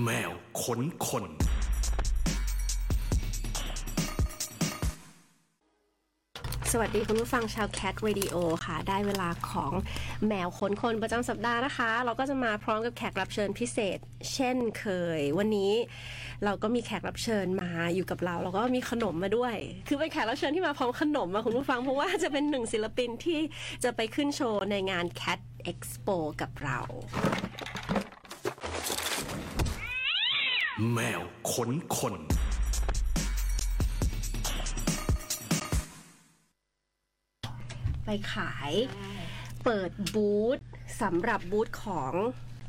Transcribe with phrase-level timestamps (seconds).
[0.00, 0.30] แมว
[0.62, 1.24] ขนคน
[6.72, 8.36] สวัสดีคุณผู้ฟังชาว Cat Radio
[8.66, 9.72] ค่ะ ได้เวลาของ
[10.28, 13.98] แมวขนคนประจำสัปดาห์นะคะ เราก็จะมาพร้อมกับแขกรับเชิญพิเศษ
[14.32, 14.86] เช่นเค
[15.18, 15.72] ย วันนี้
[16.44, 19.56] เราก็มีแขกรับเชิญมาอยู่กับเราแล้วก็มีขนมมาด้วย
[19.88, 23.40] คือเป็นแขกรับเชิญที่มาพร้อมขนมมาคุณผู้ฟังเพราะว่าจะเป็นหนึ่งศิลปินที่
[23.84, 25.40] จะไปขึ้นโชว์ในงาน Cat
[25.70, 26.78] Expo กับเรา
[30.92, 31.20] แมว
[31.52, 32.14] ขนคน
[38.04, 38.72] ไปขาย
[39.64, 40.58] เปิดบูธ
[41.02, 42.12] สำหรับบูธของ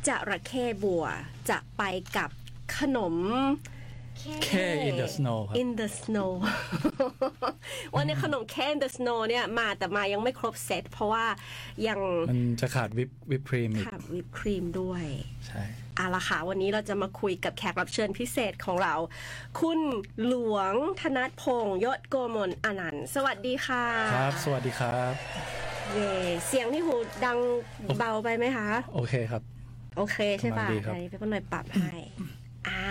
[0.07, 1.05] จระเข้บัว
[1.49, 1.83] จะไป
[2.17, 2.29] กับ
[2.77, 3.15] ขนม
[4.47, 4.49] K
[4.89, 6.31] in the snow ครับ in the snow
[7.95, 11.25] วันนี้ขนมแค่ in the snow เนี่ยมาแต่มายังไม่ครบเซตเพราะว่า
[11.87, 11.99] ยัง
[12.29, 15.03] มันจะขาดวิปวิปครีมอีกขาดวิปครีมด้วย
[15.47, 15.63] ใช่
[15.95, 18.93] เอาละค่ะวันนี้เราจะมาคุยกับแขกรับเชิญพิเศษของเรา
[19.59, 19.79] คุณ
[20.25, 25.13] หลวงธนัทพงษ์ยศโกมลอนันต์สวัสดีค่ะครับ สวัสดีครับ
[25.93, 26.11] เย่
[26.47, 27.37] เสียงที่หูดัง
[27.97, 29.41] เบาไปไหมคะ โอเคครับ
[29.97, 31.91] โอเคใช่ป่ะกำลังดีครับ ไหนพี่ป้าหน่อยปรับให้
[32.67, 32.85] อ่า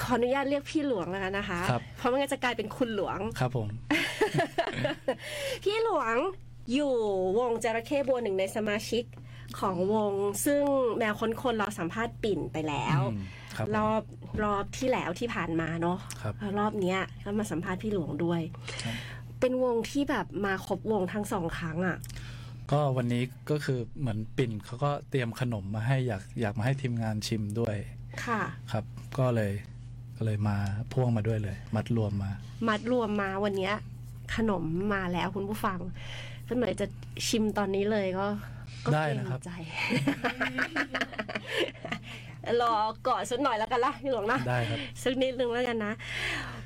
[0.00, 3.68] ขออนุญาตเรียกพี่หลวงแล้วกันนะคะ ครับ เพราะไม่งั้นจะกลายเป็นคุณหลวง ครับผม
[5.64, 6.16] พี่หลวง
[6.74, 6.94] อยู่
[7.38, 9.04] วงจระเข้บัวหนึ่งในสมาชิก
[9.58, 10.12] ของวง
[10.44, 10.62] ซึ่ง
[10.98, 13.22] แมวค้นคนเราสัมภาษณ์ปิ่นไปแล้วอืม
[13.56, 14.02] ครับรอบ
[14.44, 18.40] รอบที่แล้วที่ผ่านมาเนาะครับแล้วรอบเนี้ยก็มาสัมภาษณ์พี่หลวงด้วย
[18.84, 18.94] ครับ
[19.40, 21.98] เป็นวงที่แบบมาครบวงทั้งสองครั้งอะ่ะ
[22.72, 27.76] ก็วันนี้ก็คือเหมือนปิ่นเขาก็เตรียมขนมมาให้อยากอยากมาให้ทีมงานชิมด้วย
[28.24, 28.84] ค่ะ ครับ
[29.18, 29.52] ก็เลย
[30.16, 30.56] ก็เลยมา
[30.92, 32.30] พ่วงมาด้วยเลย มัดรวมมา
[32.68, 33.74] มัดรวมมาวันเนี้ย
[34.36, 34.62] ขนม
[34.94, 35.78] มาแล้วคุณผู้ฟัง
[36.46, 36.86] ก็หน่อยจะ
[37.28, 38.26] ชิมตอนนี้เลยก็
[38.84, 39.50] ก็ได้เกรงนะครับใจ
[42.62, 42.74] รอ
[43.08, 45.92] ก่อนสักหน่อยแล้วกันละพี่หลวงนะได้ครับสักนิดนึงแล้วกันนะ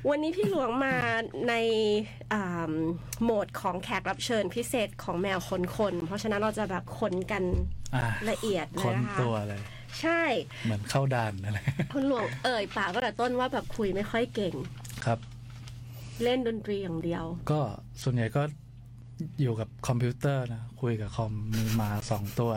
[0.09, 0.95] วันนี้พี่หลวงมา
[1.49, 1.53] ใน
[2.33, 2.73] อ่า
[3.23, 7.43] โหมดของแขกรับเชิญพิเศษของแมวคนคนเพราะฉะนั้นเราจะแบบคนกัน
[7.95, 9.61] อ่าละเอียดเลคยนนะคะตัวเลย
[10.01, 10.21] ใช่
[10.65, 11.59] เหมือนเข้าด่านอะไร
[11.93, 14.55] คุณหลวงเอ่ยปากก็แต่ต้นว่าแบบคุยไม่ค่อยเก่ง
[15.05, 15.19] ครับ
[16.23, 17.61] เล่นดนตรีอย่างเดียว ก็
[18.03, 18.41] ส่วนใหญ่ก็
[19.41, 22.51] อยู่กับคอมพิวเตอร์นะ คุยกับคอมมีหมาสองตัว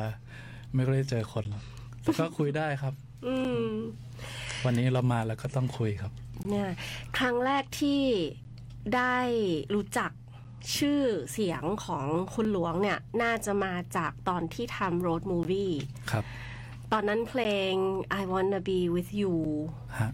[0.74, 1.64] ไม่ได้เจอคนหรอก
[2.02, 2.94] แต่ก็คุยได้ครับ
[3.26, 3.34] อื
[3.66, 3.68] ม
[4.64, 6.12] วันนี้เรามาแล้วก็ต้องคุยครับ
[6.48, 6.68] เนี่ย
[7.18, 8.02] ครั้งแรกที่
[8.96, 9.16] ได้
[9.74, 10.10] รู้จัก
[10.76, 11.02] ชื่อ
[11.32, 15.74] เสียงของคุณหลวงเนี่ย น่าจะมาจากตอนที่ทำ road movie
[16.10, 16.24] ครับ
[16.92, 17.72] ตอนนั้นเพลง
[18.20, 19.34] I Wanna Be With You
[19.98, 20.10] ฮะ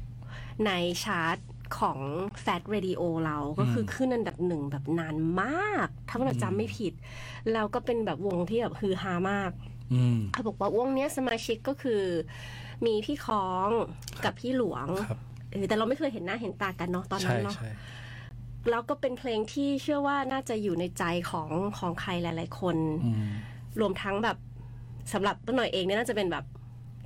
[0.66, 0.70] ใน
[1.04, 1.38] ชาร์ต
[1.78, 1.98] ของ
[2.44, 6.92] Fat Radio เราก็คือขึ้นอันดับหนึ่งแบบนานมาก ถ้าเราจำไม่ผิด
[7.52, 9.50] แล้วก็เป็นแบบวงที่แบบฮือฮามาก
[9.92, 12.02] อืมเขาบอกว่าวงเนี้ยสมาชิกก็คือ
[12.86, 13.68] มีพี่ค้อง
[14.24, 15.18] กับพี่หลวงครับ
[15.50, 17.70] เออแต่เราไม่เคยเห็นหน้าเห็นตากันเนาะตอนนั้ใช่นเนาะใช่
[18.70, 23.28] แล้วก็เป็นเพลงที่เชื่อว่าน่าจะอยู่ในใจของของใครหลาย ๆ คนอืม
[23.80, 24.36] รวมทั้งแบบ
[25.12, 26.44] สำหรับต้นหน่อยเองเนี่ยน่าจะเป็นแบบ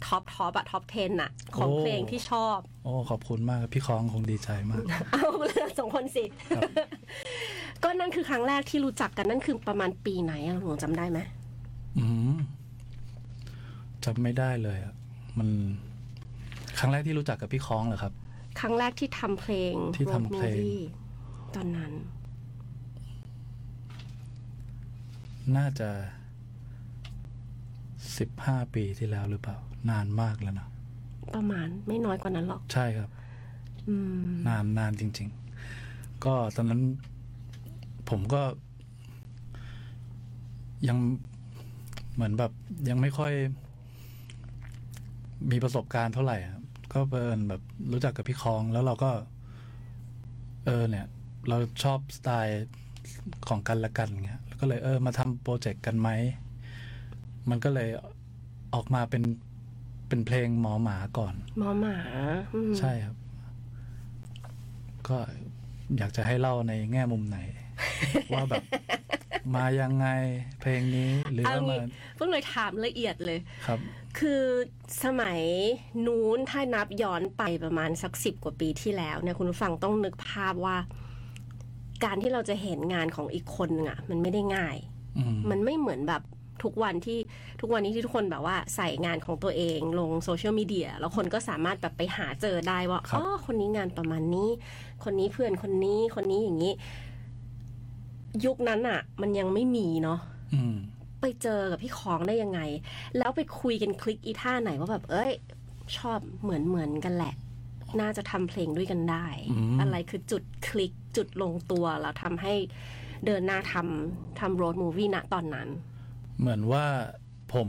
[0.06, 6.25] top top อะ top 10อะของโอ้เพลงที่ชอบ โอ้ ขอบคุณมากครับพี่คองคงดีใจมาก เอาเลือกสองคนสิ
[6.56, 6.62] ครับ
[7.84, 11.19] ก็นั่นคือครั้งแรกที่รู้จักกันนั่นคือประมาณปีไหนอะหลวงจำได้ไหม
[11.98, 12.37] อืม
[14.04, 14.94] จำไม่ได้เลยอะ
[15.38, 15.48] มัน
[16.78, 18.12] ครั้งแรกที่รู้จักกับพี่คองเหรอครับ
[18.60, 20.82] ครั้งแรกที่ทำเพลง ที่ทำเพลง Road Movie
[21.56, 21.92] ตอนนั้น
[25.56, 25.88] น่าจะ
[28.19, 29.56] สิบห้าปีที่แล้วหรือเปล่า
[29.91, 30.69] นานมากแล้วนะ
[31.34, 33.10] ประมาณไม่น้อยกว่านั้นหรอก ใช่ครับ
[33.88, 35.28] อืม นานนานจริง
[35.75, 36.81] ๆ ก็ตอนนั้น
[38.11, 38.43] ผมก็
[40.89, 40.99] ยัง
[42.15, 42.53] เหมือนแบบ
[42.89, 43.33] ยังไม่ค่อย
[45.50, 46.56] มีประสบการณ์เท่าไหร่อะ
[46.93, 47.62] ก็เปินแบบ
[47.93, 49.11] รู้จักกับพี่คองแล้วเราก็
[50.67, 51.06] เออ เนี่ย
[51.49, 52.67] เราชอบสไตล์
[53.49, 56.09] ของกันและกันเงี้ยแล้วก็เลยเออ มาทำโปรเจกต์กันไหม
[57.50, 57.88] มันก็เลย
[58.75, 59.23] ออกมาเป็น
[60.09, 61.97] เป็นเพลงหมอหมาก่อน หมอหมา
[62.55, 63.17] อืมใช่ครับ
[65.09, 65.17] ก็
[65.99, 67.38] อยากจะให้เล่าในแง่มุมไหน
[68.34, 68.62] ว่าแบบ
[69.55, 70.06] มายังไง
[70.61, 73.78] เพลงนี้หรือเอาว่ามางี้เพิ่งเลยถามละเอียดเลยครับ
[74.19, 74.44] คือ
[75.05, 75.40] สมัย
[76.06, 80.76] นู้นถ้านับย้อนไปประมาณสักสิบกว่าปีที่แล้วเนี่ยคุณผู้ฟังต้องนึกภาพว่า
[82.05, 84.76] การที่เราจะเห็นงานของอีกคนนึงอะมันไม่ได้ง่าย
[85.19, 86.23] อืมมันไม่เหมือนแบบ
[86.64, 87.19] ทุกวันที่
[87.61, 94.49] ทุกวันนี้ที่ทุกคนแบบว่าใส่งานของตัวเองลงโซเชียลมีเดียแล้วคนก็สามารถแบบไปหาเจอได้ว่าครับอ๋อคนนี้งานประมาณนี้
[95.05, 96.73] คนนี้เพื่อนคนนี้คนนี้อย่างนี้
[98.44, 100.19] ยุคนั้นอะมันยังไม่มีเนาะ
[100.55, 100.77] อืม
[101.21, 102.61] ไปเจอกับพี่ของได้ยังไง
[103.19, 105.33] แล้วไปคุยกันคลิกอีท่าไหนว่าแบบ เอ้ย
[105.97, 107.35] ชอบเหมือนเหมือนกันแหละ
[108.00, 112.55] น่าจะทำเพลงด้วยกันได้อืมอะไรคือจุดคลิกจุดลงตัวแล้วทำให้
[113.27, 115.69] เดินหน้าทำทำโรดมูวี่ณตอนนั้น
[116.38, 116.85] เหมือนว่า
[117.55, 117.69] ผม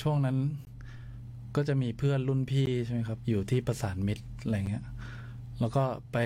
[0.00, 0.36] ช่วงนั้น
[1.56, 4.84] ก็จะมีเพื่อนรุ่นพี่ใช่ไหมครับ อยู่ที่ประสานมิตรอะไรเงี้ย
[5.60, 6.16] แล้วก็ไป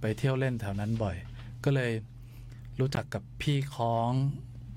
[0.00, 1.16] ไปเที่ยวเล่นแถวนั้นบ่อย
[1.64, 1.92] ก็เลย
[2.80, 4.12] รู้จักกับพี่ค้อง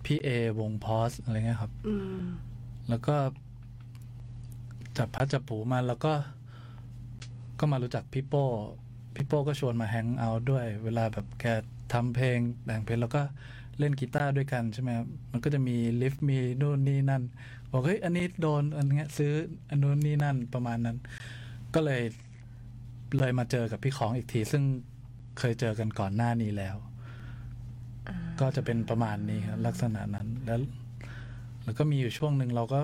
[0.05, 2.21] พี่เอวงพอสอะไรเงี้ยครับ อืม
[2.89, 3.15] แล้วก็
[4.97, 6.13] จับพัดจับผูมาแล้วก็
[7.59, 8.45] ก็มารู้จักพี่โป้
[9.15, 11.45] พี่โป้ก็ชวนมาแฮงเอาท์ด้วย เวลาแบบแก
[11.93, 13.21] ทำเพลงแต่งเพลงแล้วก็
[13.79, 17.23] เล่นกีตาร์ด้วยกันใช่ไหมครับมันก็จะมีลิฟต์มีนู่นนี่นั่น
[17.71, 19.33] บอกเฮ้ยอันนี้โดนอันเงี้ยซื้อ
[19.69, 20.97] อันนู้นนี่นั่นประมาณนั้น
[21.75, 22.01] ก็เลย
[23.17, 24.63] เลยมาเจอกับพี่ของอีกที ซึ่ง
[25.39, 26.75] เคยเจอกันก่อนหน้านี้แล้ว
[28.39, 30.59] ก็จะเป็นประมาณนี้ครับลักษณะนั้นแล้ว
[31.63, 32.79] แล้วก็มีอยู่ช่วงหนึ่งเราก็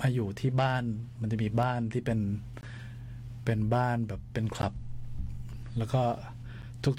[0.00, 0.82] มาอยู่ที่บ้าน
[1.20, 2.20] มันจะมีบ้านที่เป็น
[3.44, 4.72] เป็นบ้านแบบเป็นคลับ
[5.78, 6.02] แล้วก็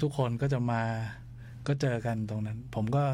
[0.02, 0.82] ทุกๆคนก็จะมา
[1.66, 3.04] ก็เจอกันตรงนั้น ผมก็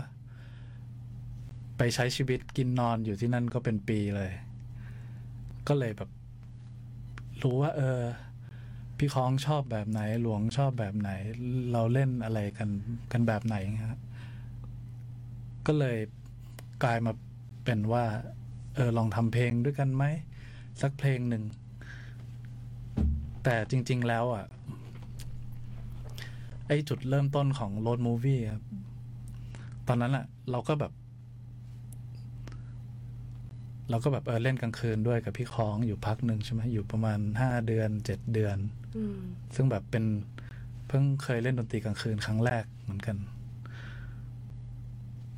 [1.79, 4.33] ไปใช้ชีวิตกินนอนอยู่ที่นั่นก็เป็นปีเลย
[5.69, 6.11] ก็เลยแบบ
[7.43, 8.01] รู้ว่า เออ
[9.05, 11.11] พี่คล้องชอบแบบไหน หลวงชอบแบบไหน
[11.73, 12.71] เราเล่นอะไรกัน
[13.13, 13.57] กันแบบไหน
[13.87, 13.99] ฮะ
[15.67, 15.99] ก็เลย
[16.85, 17.13] กลายมา
[17.65, 18.05] เป็นว่า
[18.75, 20.05] เออลองทำเพลงด้วยกันไหม
[20.83, 21.45] สักเพลงหนึ่ง
[23.45, 24.45] แต่จริง ๆ แล้วอะ
[26.67, 28.63] ไอจุดเริ่มต้นของ Road Movie ครับ
[29.89, 30.93] ตอนนั้นอะ เราก็แบบ
[33.91, 38.59] เราก็แบบเออเล่นกลางคืนด้วยกับพี่คล้องอยู่พักหนึ่งใช่ไหมอยู่ประมาณห้าเดือนเจ็ดเดือน
[39.55, 40.05] ซึ่งแบบเป็น
[40.89, 43.17] เพิ่งเคยเล่นดนตรีกลางคืนครั้งแรกเหมือนกัน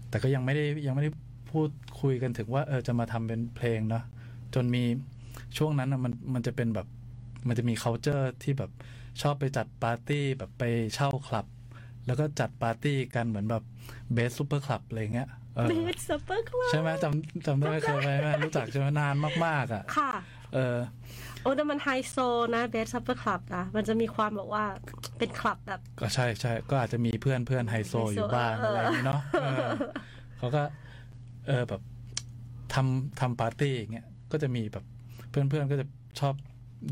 [0.09, 1.11] แต่ก็ยังไม่ได้ยังไม่ได้
[1.51, 1.71] พูด
[2.01, 4.05] คุยกันถึงว่า เออจะมาทำเป็นเพลงเนาะ
[4.55, 4.85] จนมี
[5.57, 6.87] ช่วงนั้นน่ะมันมันจะเป็นแบบ
[7.49, 8.71] มันจะมี c u เจอร์ที่แบบ
[9.23, 10.63] ชอบไปจัดปาร์ตี้แบบไป
[10.95, 11.47] เช่าคลับ
[12.07, 13.63] แล้วก็จัดปาร์ตี้กันเหมือนแบบ
[14.13, 19.15] Bed Supperclub อะไรเงี้ยเออเ Bed Supperclub ใช่ไหมจำจำได้ไหมเคยไปไหมรู้จักใช่ไหมนาน
[19.47, 20.13] มากๆอะค่ะ
[20.55, 20.79] เออ
[21.43, 22.17] โอ้แต่มันไฮโซ
[22.55, 24.65] นะ Bed Supperclub นะมันจะมีความแบบว่า
[25.19, 29.69] เป็นคลับแบบ ก็ใช่ใช่ก็อาจจะมีเพื่อนเพื่อนไฮโซไฮโซอยู่บ้างเออออะไรอย่างนี้เนาะเออ
[30.39, 30.63] เขาก็
[31.47, 31.81] เออแบบ
[32.75, 34.85] ทำทำปาร์ตี้อย่างเงี้ยก็จะมีแบบ
[35.31, 35.87] เพื่อนเพื่อนก็จะ
[36.21, 36.35] ชอบ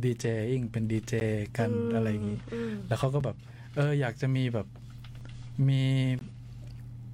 [0.05, 1.15] ดีเจอิงเป็นดีเจ
[1.59, 2.39] กันอะไรอย่างงี้
[2.73, 3.37] มแล้วเขาก็แบบ
[3.77, 4.67] เออ อยากจะมีแบบ
[5.69, 5.83] มี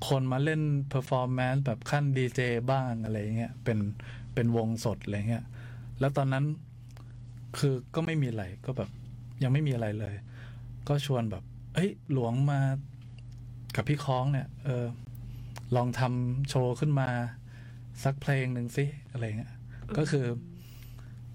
[0.09, 2.41] คนมาเล่น performance แบบคั่นดีเจ
[2.71, 3.79] บ้างอะไรเงี้ยเป็น
[4.35, 5.45] เป็นวงสดอะไรเงี้ย
[6.01, 6.45] แล้วตอนนั้น
[7.59, 8.91] คือก็ไม่มีอะไรก็แบบ
[9.43, 10.15] ยังไม่มีอะไรเลย
[10.89, 11.43] ก็ชวนแบบ
[11.75, 12.61] เอ้ยหลวงมา
[13.77, 14.85] กับพี่ค้องเนี่ย เออ
[15.77, 17.09] ลองทำโชว์ขึ้นมา
[18.05, 19.55] สักเพลงหนึ่งสิอะไรเงี้ย
[19.97, 20.27] ก็คือ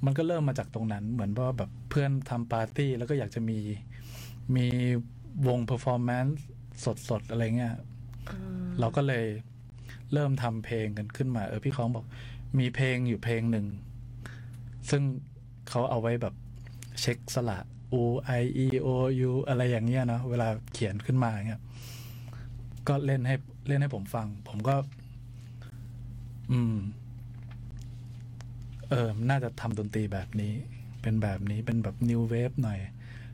[0.05, 3.59] มันก็เริ่มมาจากตรงนั้น เหมือนว่าแบบเพื่อนทำปาร์ตี้ แล้วก็อยากจะมี
[4.55, 4.67] มี
[5.47, 6.43] วง performance
[7.09, 7.75] สดๆ อะไรเงี้ย
[8.79, 9.25] เราก็เลย
[10.13, 12.05] เริ่มทำเพลงกันขึ้นมา เออพี่ค้องบอก
[12.59, 13.65] มีเพลงอยู่เพลงหนึ่ง
[14.89, 15.01] ซึ่ง
[15.69, 16.33] เขาเอาไว้แบบ
[16.99, 17.59] เช็คสระ
[18.01, 18.03] u
[18.41, 18.87] i e o
[19.29, 21.61] u อะไรอย่างเงี้ยเนาะเวลาเขียนขึ้นมาเงี้ย
[22.87, 23.35] ก็เล่นให้
[23.67, 24.75] เล่นให้ผมฟัง ผมก็
[26.51, 26.75] อืม
[28.89, 30.53] เออน่าจะทำดนตรีแบบนี้
[31.01, 32.79] เป็นแบบนี้เป็นแบบ new wave หน่อย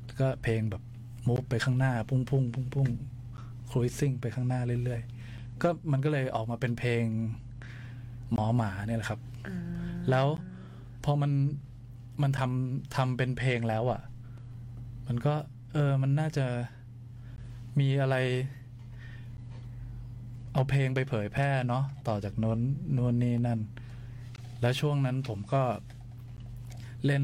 [0.05, 0.83] แล้วก็เพลงแบบ
[1.27, 2.89] มูฟไปข้างหน้า พุ่งพุ่งพุ่งพุ่ง
[3.69, 7.03] ครูซิ่งไปข้างหน้าเรื่อยๆ ก็มันก็เลยออกมาเป็นเพลง
[8.33, 9.57] หมอหมาเนี่ยแหละครับอ่า
[10.09, 10.27] แล้ว
[11.03, 11.31] พอมัน
[12.21, 14.01] มันทำทำเป็นเพลงแล้วอะ่ะ
[15.07, 15.33] มันก็
[15.73, 16.45] เออ มันน่าจะ
[17.79, 18.15] มีอะไร
[20.53, 22.59] เอาเพลงไปเผยแพร่เนาะต่อจากโน้น
[22.93, 23.59] โน้นนี่นั่น
[24.61, 25.61] แล้วช่วงนั้นผมก็
[27.05, 27.23] เล่น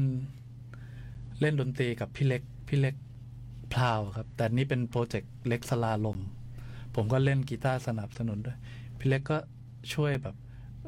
[1.40, 2.94] เล่นดนตรีกับพี่เล็ก พี่เล็ก
[3.72, 6.18] พลาวครับ แต่นี่เป็นโปรเจกต์เล็กสลาลม
[6.94, 8.58] ผมก็เล่นกีตาร์สนับสนุนด้วย
[8.98, 9.38] พี่เล็กก็
[9.94, 10.34] ช่วยแบบ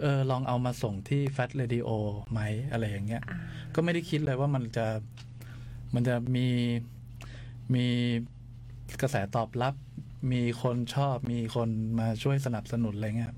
[0.01, 1.89] เออลองเอามาส่งที่ Fat Radio
[2.31, 2.41] ไหม
[2.71, 3.39] อะไรอย่างเงี้ยอ่า
[3.75, 4.87] ก็ไม่ได้คิดเลยว่ามันจะ
[5.95, 6.49] มันจะมี
[7.75, 7.87] มี
[9.01, 9.75] กระแสตอบรับ
[10.33, 13.35] มีคนชอบ มีคนมาช่วยสนับสนุนอะไรเงี้ย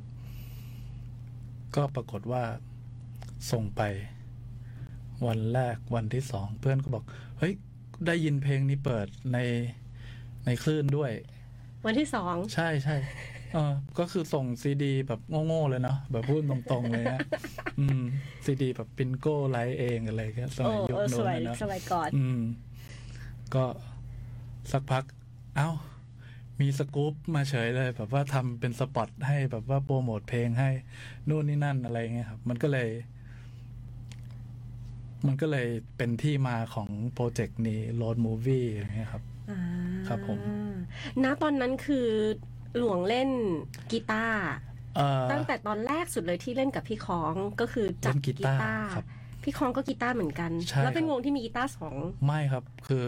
[1.77, 2.43] ก็ปรากฏว่า
[3.53, 3.83] ส่งไป
[5.27, 7.05] วันแรกวันที่สอง เพื่อนก็บอก
[7.39, 7.53] เฮ้ย
[8.07, 9.39] ได้ยินเพลงนี้เปิดใน
[10.47, 11.13] ในคลื่นด้วย
[11.87, 12.97] วันที่สอง ใช่ใช่
[13.55, 17.21] เออก็คือส่งซีดีแบบโง่ๆเลยเนาะแบบพูดตรงๆเลยฮะ
[17.81, 18.03] อืม
[18.45, 22.41] ซีดีแบบปินโก้ไลท์เองอะไรก็สโอ้มัยยุคเออสโน้นมัยนะเนาะสมัยก่อนอืม
[23.55, 23.65] ก็
[24.73, 25.05] สักพัก
[25.57, 25.71] เอ้า
[26.61, 30.71] มีสกู๊ปมาเฉยเลย แบบว่าทำเป็นสปอตให้แบบว่าโปรโมทเพลงให้
[31.29, 32.89] นู่นนี่นั่นอะไรเงี้ยครับ มันก็เลย
[35.27, 39.61] มันก็เลยเป็นที่มาของโปรเจกต์นี้ Road Movie อย่างเงี้ยครับอ่า
[40.09, 40.39] ครับผม
[41.25, 42.09] ณตอนนั้นคือ
[42.79, 43.31] หลวงเล่น
[43.91, 44.41] กีตาร์
[44.97, 49.07] เอ่อตั้งแต่ตอนแรกสุดเลยที่เล่นกับพี่คองก็คือจับเล่นกีกีตาร์ตาร์ครับ
[49.45, 51.95] พี่คองก็กีตาร์เหมือนกันใช่แล้วเป็นครับวงที่มีกีตาร์สอง
[52.27, 53.05] ไม่ครับ คือ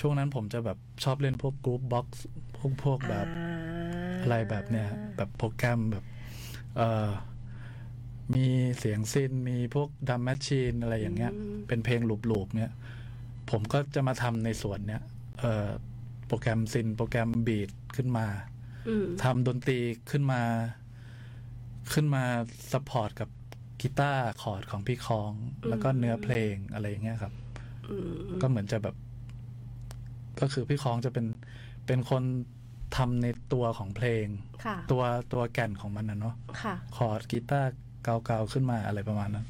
[0.00, 2.24] ช่วงนั้นผมจะแบบชอบเล่นพวก groove box
[2.56, 6.04] พวกพวกแบบอ่าอะไรแบบเนี้ยแบบโปรแกรมแบบ
[6.76, 7.10] เอ่อ
[8.34, 8.46] มี
[8.78, 11.32] เสียง synth มีพวก drum machine อะไรอย่างเงี้ย
[11.68, 12.00] เป็นเพลง
[12.30, 12.72] loop ๆเนี้ย
[13.50, 15.02] ผมก็จะมาทำในส่วนเนี้ย
[15.40, 15.68] เอ่อ
[16.26, 18.55] โปรแกรม synth โปรแกรม beat ขึ้นมาอืม
[19.22, 19.78] ทำดนตรี
[20.10, 20.42] ขึ้นมา
[21.92, 22.24] ขึ้นมา
[22.72, 23.28] support กับ
[23.80, 25.32] กีตาร์คอร์ดของพี่คอง
[25.68, 27.32] แล้วก็เนื้อเพลงอะไรอย่างเงี้ยครับ
[27.90, 28.12] อืม
[28.42, 28.96] ก็เหมือนจะแบบ
[30.40, 31.26] ก็คือพี่คองจะเป็น
[31.86, 32.22] เป็นคน
[32.96, 34.26] ทำในตัวของเพลง
[34.64, 35.02] ค่ะตัว
[35.32, 37.70] ตัวแก่นของมันนะเนาะค่ะคอร์ดกีตาร์
[38.02, 39.46] เกาๆขึ้นมาอะไรประมาณนั้น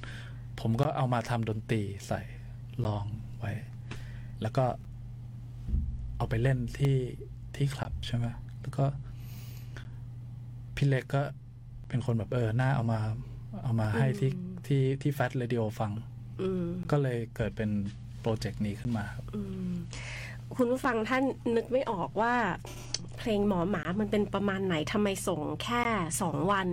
[0.61, 2.21] ผมก็เอามาทำดนตรีใส่
[2.87, 3.05] ลอง
[3.39, 3.53] ไว้
[4.43, 4.65] แล้วก็
[6.17, 6.97] เอาไปเล่นที่
[7.57, 8.27] ที่คลับใช่ไหม
[8.61, 8.85] แล้วก็
[10.77, 11.23] พี่เล็กก็
[11.89, 13.01] เป็นคนแบบเออหน้าเอามา
[13.63, 14.31] เอามาให้ที่
[14.67, 15.91] ที่ที่ Fat Radio ฟัง
[16.43, 17.71] อืมก็เลยเกิดเป็น
[18.21, 19.41] โปรเจกต์นี้ขึ้นมาครับอื
[19.71, 19.75] ม
[20.57, 21.25] คุณผู้ฟังท่าน
[21.57, 22.35] นึกไม่ออกว่า
[23.19, 25.83] เพลงหมอหมามันเป็นประมาณไหนทำไมส่งแค่
[26.21, 26.69] สองวัน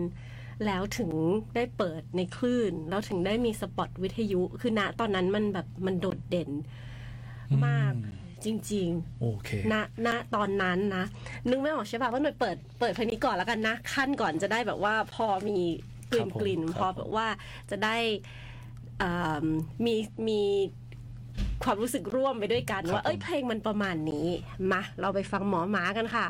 [0.65, 1.11] แล้วถึง
[1.55, 6.49] ได้เปิดในคลื่น แล้วถึงได้มีสปอตวิทยุ คือณตอนนั้นมันแบบมันโดดเด่น
[7.67, 8.89] มากอืม จริง
[9.21, 9.73] โอเคๆณ
[10.07, 11.05] ณตอนนั้นนะ
[11.49, 15.59] นึกไม่ออกใช่ป่ะว่าหน่วยเปิดเปิดเพลงนี้ก่อนแล้วกันนะขั้นก่อนจะได้แบบว่าพอมี
[16.11, 17.27] กลิ่นครับผมกลิ่นครับพอแบบว่า
[17.71, 17.97] จะได้
[19.01, 19.45] อ่า
[19.85, 19.95] มี
[20.27, 20.41] มี
[21.63, 24.27] ความรู้สึกร่วมไปด้วยกันครับว่าเอ้ยผมเพลงมันประมาณนี้
[24.71, 26.27] มา เราไปฟังหมอหมากันค่ะ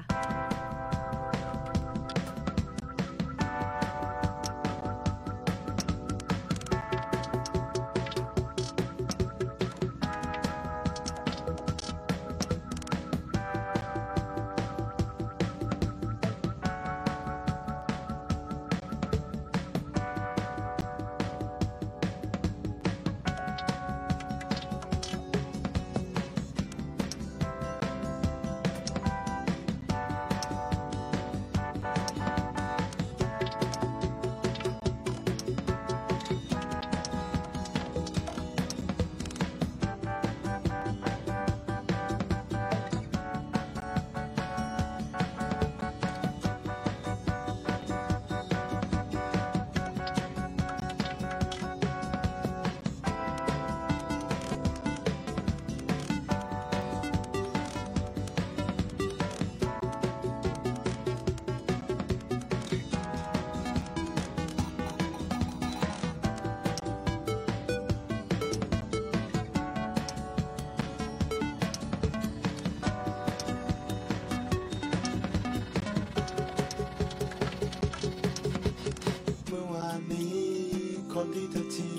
[81.34, 81.92] ที่เธอที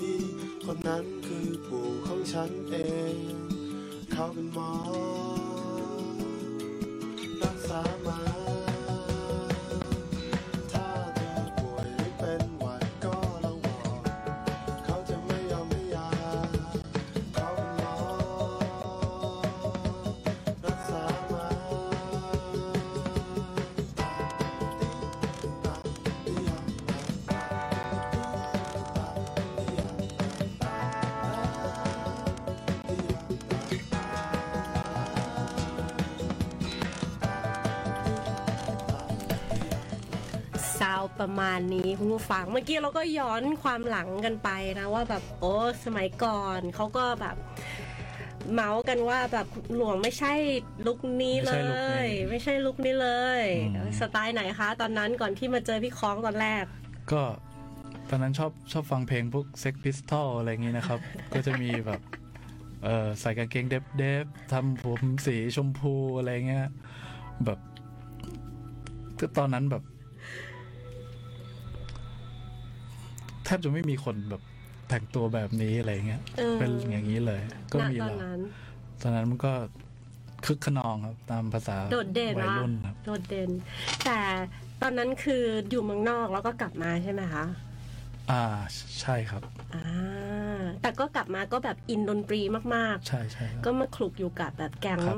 [0.65, 2.75] คนนั้นคือผู้ของฉันเอ
[3.15, 3.17] ง
[4.11, 4.71] เขาเป็นหมอ
[41.25, 45.53] ประมาณนี้คุณผู้ฟัง เมื่อกี้เราก็ย้อนความหลังกันไปนะว่าแบบโอ้
[45.85, 47.35] สมัยก่อนเขาก็แบบ
[48.53, 50.33] เมาส์กันว่าแบบหลวงไม่ใช่
[50.85, 53.09] ลุคนี้เลไม่ใช่ลุคนี้ยไม่ใช่ลุคนี้เล
[53.41, 53.43] ย
[53.75, 56.63] อืมสไตล์ไหนคะ ตอนนั้นก่อนที่มาเจอพี่คล้องตอนแรก
[57.11, 57.23] ก็
[58.09, 60.99] ตอนนั้นชอบชอบฟังเพลงพวก Sex Pistol อะไรอย่างงี้นะครับ
[61.33, 62.01] ก็จะมีแบบ
[62.83, 66.67] เออใส่กางเกงเดฟเดฟทำผมสีชมพูอะไรเงี้ย
[67.45, 67.59] แบบ
[69.19, 69.83] ก็ตอนนั้นแบบ
[73.45, 74.41] แทบจะไม่มีคนแบบ
[74.89, 78.39] แต่งตัวแบบนี้อะไรเงี้ยเออเป็นอย่างนี้เลย ก็ณมีตอนเรานั้น
[79.01, 79.51] ตอนนั้นมันก็
[80.45, 83.49] คึกขนองครับตามภาษาโดดเด่นวัยนะรุ่นครับโดดเด่น
[84.05, 84.19] แต่
[84.81, 87.45] ตอนนั้นคืออยู่เมืองนอกแล้วก็กลับมาใช่ไหมคะ
[88.31, 88.43] อ่า
[89.01, 89.43] ใช่ครับ
[89.75, 92.41] อ่าแต่ก็กลับมาก็แบบอินดนตรี
[92.75, 95.17] มากใช่ใช่คๆรับก็มาคลุกอยู่กับแบบแก๊งครับ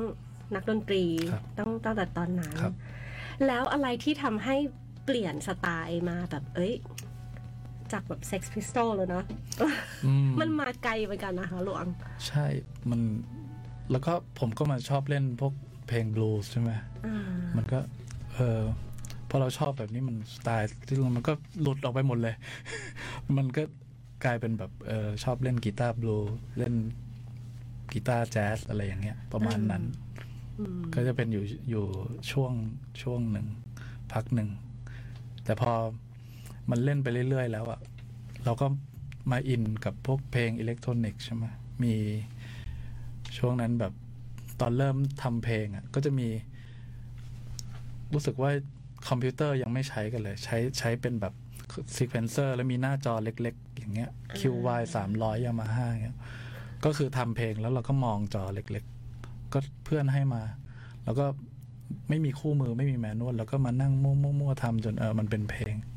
[0.55, 2.73] นักดนตรีครับตั้งตั้งแต่ตอนนั้นครับ
[3.47, 4.55] แล้วอะไรที่ทำให้
[5.05, 6.73] เปลี่ยนสไตล์มาแบบ เอ้ย
[7.93, 9.23] จากแบบ Sex Pistol เลยเนาะ
[10.05, 11.85] อืมมันมาไกลไปกันนะคะหลวง
[12.27, 12.45] ใช่
[12.89, 13.01] มัน
[13.91, 15.53] แล้วก็ผมก็มาชอบเล่นพวก
[15.87, 16.71] เพลงบลูส์ใช่ไหม
[17.05, 17.17] อ่า
[17.57, 17.79] มันก็
[18.35, 18.61] เออ
[19.29, 22.35] พอเราชอบแบบนี้มันสไตล์ที่มันก็หลุดออกไปหมดเลย
[23.37, 23.63] มันก็
[24.25, 26.17] กลายเป็นแบบเออชอบเล่นกีตาร์บลู
[26.57, 26.75] เล่น
[27.93, 29.83] กีตาร์แจ๊สอะไรอย่างเงี้ย ประมาณนั้น
[30.59, 31.85] อืมก็จะเป็นอยู่อยู่
[32.31, 32.53] ช่วง
[33.01, 33.47] ช่วงหนึ่ง
[34.13, 34.49] พักหนึ่ง
[35.43, 35.71] แต่พอ
[36.69, 37.79] มันเล่นไปเรื่อยๆ แล้วอะ
[38.45, 38.67] เราก็
[39.31, 41.45] มาอินกับพวกเพลงอิเล็กทรอนิกส์ใช่ไหม
[41.83, 41.95] มี
[43.37, 43.93] ช่วงนั้นแบบ
[44.59, 46.27] ตอนเริ่มทำเพลงอะก็จะมี
[48.13, 48.51] รู้สึกว่า
[49.07, 51.33] คอมพิวเตอร์ยังไม่ใช้กันเลย ใช้ใช้เป็นแบบ
[51.95, 54.09] sequencer แล้วมีหน้าจอเล็ก ๆ อย่างเงี้ย
[54.39, 56.17] QY สามร้อยยามาฮ่าเงี้ย
[56.85, 58.83] ก็คือทำเพลงแล้วเราก็มองจอเล็ก
[59.19, 60.43] ๆ ก็เพื่อนให้มา
[61.05, 61.25] แล้วก็
[62.09, 65.96] ไม่มีคู่มือไม่มี manual แล้วก็มานั่งมั่วๆๆทำจนเออมันเป็นเพลงอื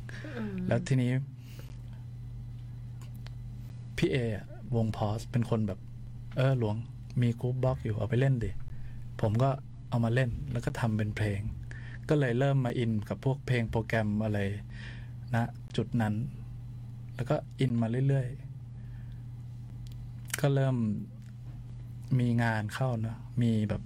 [0.67, 1.11] แล้วทีนี้
[3.97, 5.79] พี่เออะวง Pause เป็นคนแบบ
[6.37, 6.75] เออหลวง
[7.21, 8.51] มี groove box อยู่เอาไปเล่นดิ
[9.21, 9.49] ผมก็
[9.89, 11.41] เอามาเล่นแล้วก็ทำเป็นเพลง
[12.09, 14.39] ก็เลยเริ่มมาอินกับพวกเพลงโปรแกรมอะไร
[15.33, 15.43] นะ
[15.75, 16.13] จุดนั้น
[17.15, 20.75] แล้วก็อินมาเรื่อยๆ ก็เริ่ม
[22.19, 23.81] มีงานเข้าเนะมีแบบ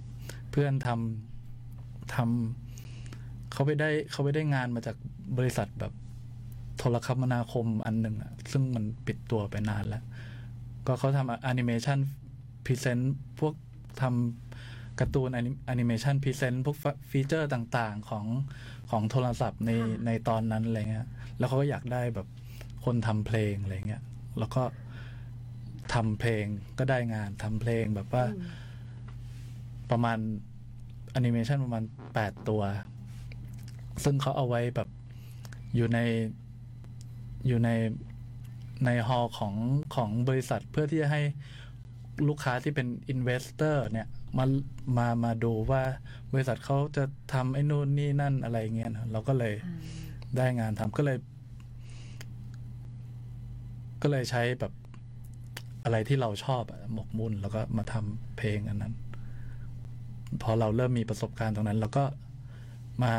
[0.50, 4.96] เพื่อนทำทำเขาไปได้เขาไปได้งานมาจาก
[5.38, 5.92] บริษัทแบบ
[6.78, 10.02] โทรคมนาคมอันหนึ่งอะซึ่งมันปิดตัวไปนานแล้ว
[10.86, 11.98] ก็เขาทำแอนิเมชัน
[12.64, 13.54] present พวก
[14.02, 16.76] ทำการ์ตูนแอนิเมชัน present พวก
[17.10, 18.26] feature ต่างๆของ
[18.90, 22.26] ของโทรศัพท์ในค่ะในตอนนั้นอะไรเงี้ย แล้วเขาก็อยากได้แบบ
[22.84, 24.02] คนทำเพลงอะไรเงี้ย
[24.38, 24.62] แล้วก็
[25.94, 26.44] ทำเพลง
[26.78, 28.50] ก็ได้งานทำเพลงแบบว่าอืม
[29.90, 30.18] ประมาณ
[31.12, 32.62] แอนิเมชันประมาณแปดตัว
[34.04, 34.88] ซึ่งเขาเอาไว้แบบ
[35.74, 35.98] อยู่ใน
[37.46, 37.70] อยู่ใน
[38.84, 39.54] ใน hall ของ
[39.94, 41.22] ของบริษัทเพื่อที่จะให้
[42.28, 44.06] ลูกค้าที่เป็น investor เนี่ย
[44.38, 44.44] มา
[44.96, 45.82] มามาดูว่า
[46.32, 49.54] บริษัทเขาจะทำไอ้นู่นนี่นั่นอะไรเงี้ยนะเราก็เลย
[50.36, 51.18] ได้งานทำก็เลย
[54.02, 54.72] ก็เลยใช้แบบ
[55.84, 58.94] อะไรที่เราชอบหมกมุ่นแล้วก็มาทำเพลงอันนั้น
[60.42, 62.04] พอเราเริ่มมีประสบการณ์ตรงนั้น เราก็
[63.04, 63.14] มา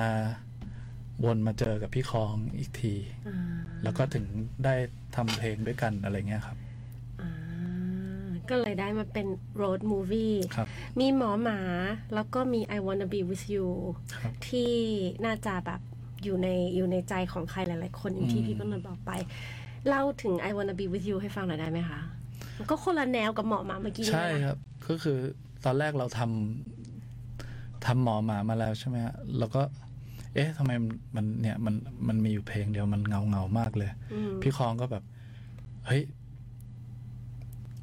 [1.26, 2.94] วนมาเจอกับพี่คองอีกที
[3.28, 3.38] อ่า
[3.84, 4.26] แล้วก็ถึง
[4.66, 4.76] ได้
[5.16, 6.58] ทำเพลงด้วยกันอะไรเงี้ยครับ
[7.22, 7.30] อ่า
[8.50, 9.28] ก็เลยได้มาเป็น
[9.62, 10.68] road movie ครับ
[11.00, 11.60] มีหมอหมา
[12.14, 13.68] แล้วก็มี I wanna be with you
[14.16, 14.72] ครับที่
[15.26, 15.82] น่าจะแบบ
[16.24, 19.12] อยู่ในอยู่ในใจของใครหลาย ๆ คนอย่างที่อืมพี่ต้นนท์บอกไป
[19.88, 22.00] เล่าถึง I wanna be with you ให้ฟังหน่อยได้ไหมคะ
[22.58, 25.20] มันก็คนละแนวกับหมอหมาเมื่อกี้ใช่เลยนะครับ ก็คือ
[25.66, 29.62] ตอนแรกเราทำทำหมอหมามาแล้วใช่ไหมฮะแล้วก็
[30.38, 31.76] เอ๊ะทำไมมันมันเนี่ยมัน
[32.08, 35.04] มันมีอยู่เพลงเดียวมันเงาเงามากเลยอืมพี่คองก็แบบ
[35.88, 36.04] เฮ้ย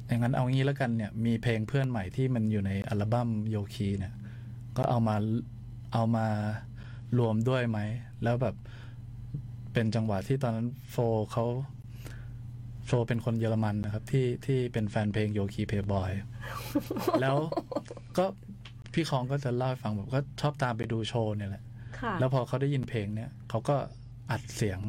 [0.07, 4.13] อย่างนั้นเอางี้แล้วกันเนี่ย มีเพลงเพื่อนใหม่ที่มันอยู่ในอัลบั้มโยคีเนี่ย
[4.77, 5.15] ก็เอามา
[5.93, 6.27] เอามา
[7.17, 7.79] รวมด้วยไหม
[8.23, 8.55] แล้วแบบ
[9.73, 10.95] เป็นจังหวะที่ตอนนั้นโฟ
[11.31, 11.45] เขา
[12.85, 16.11] โฟเป็นคนเยอรมันนะครับ ที่ที่เป็นแฟนเพลงโยคีเพย์บอย
[17.21, 17.37] แล้ว
[18.17, 18.25] ก็
[18.93, 21.64] พี่คองก็จะเล่าให้ฟังแบบก็ชอบตามไปดูโชว์เนี่ยแหละค่ะ
[22.19, 23.75] แล้วพอเขาได้ยินเพลงเนี่ยเขาก็
[24.31, 24.79] อัดเสียง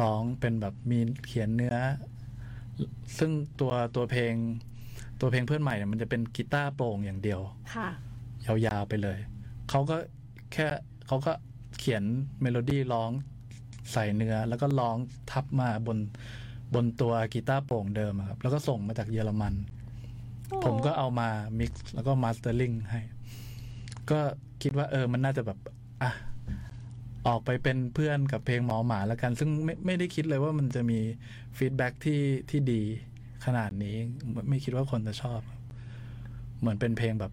[0.00, 1.76] ร้องเป็นแบบมีเขียนเนื้อ
[3.18, 4.34] ซึ่งตัวตัวเพลง
[5.20, 7.40] ตัวเพลงเพื่อนใหม่เนี่ยมันจะเป็นกีตาร์โปร่งอย่างเดียว
[7.74, 7.88] ค่ะ
[8.66, 9.18] ยาวๆไปเลย
[9.70, 9.96] เขาก็
[10.52, 10.66] แค่
[11.06, 11.32] เขาก็
[11.78, 12.02] เขียน
[12.42, 13.10] เมโลดี้ร้อง
[13.92, 14.96] ใส่เนื้อ แล้วก็ร้อง
[15.30, 15.98] ทับมาบน
[16.74, 19.54] บนตัวกีตาร์โปร่งเดิมอะครับ แล้วก็ส่งมาจากเยอรมัน
[20.64, 23.00] ผมก็เอามา mix แล้วก็ mastering ให้
[24.12, 24.20] ก็
[24.62, 25.58] คิดว่าเออมันน่าจะแบบ
[26.02, 26.10] อะ
[27.26, 30.98] ออกไปเป็นเพื่อนกับเพลงหมอหมาแล้วกัน ซึ่งไม่ไม่ได้คิดเลยว่ามันจะมี
[31.58, 32.20] feedback ที่
[32.50, 32.82] ที่ดี
[33.44, 33.96] ขนาดนี้
[34.48, 35.40] ไม่คิดว่าคนจะชอบ
[36.60, 37.32] เหมือนเป็นเพลงแบบ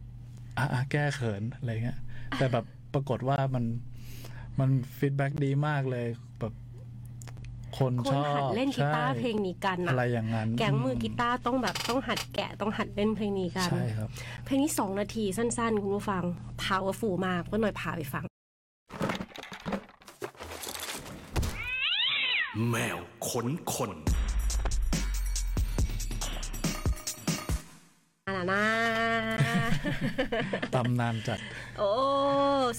[0.58, 2.00] อะอะแก้เขินอะไรเงี้ย
[2.38, 3.64] แต่แบบปรากฏว่ามัน
[4.60, 6.08] มัน feedback ดีมากเลย
[7.78, 14.10] คนคนชอบหัดเล่นกีตาร์ใช่เพลงนี้กันอะไรอะอย่างนั้นแก๊งมือกีตาร์ต้องแบบต้องหัดแกะต้องหัดเล่นเพลงนี้กันใช่ครับ
[14.46, 16.24] เพลงนี้สองนาทีสั้นๆ คุณผู้ฟัง
[16.66, 18.24] powerful มากก็หน่อยพาไปฟัง
[22.70, 22.98] แมว
[23.30, 23.92] ขนคน
[28.28, 28.64] อ่านะ
[30.76, 31.40] ตำนานจัด
[31.80, 31.92] โอ้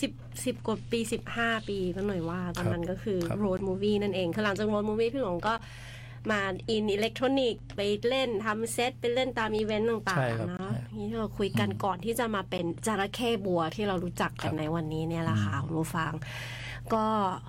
[0.03, 0.13] สิบ
[0.45, 5.55] สิบกว่าปีสิบห้าปีก็หน่อยว่าตอนนั้นก็คือครับ road movie นั่นเองคือหลังจาก road movie พี่หลวงก็
[6.31, 16.13] มาอินอิเล็กทรอนิกส์ไปเล่นทำเซตไปเล่นตามอีเวนต์ต่างใช่ครับๆนะใช่นี่ที่เราคุยกันก่อนที่จะมาเป็นจระเข้บัวที่เรารู้จักกันครับในวันนี้เนี่ยแหละค่ะคุณผู้ฟัง
[16.95, 17.05] ก็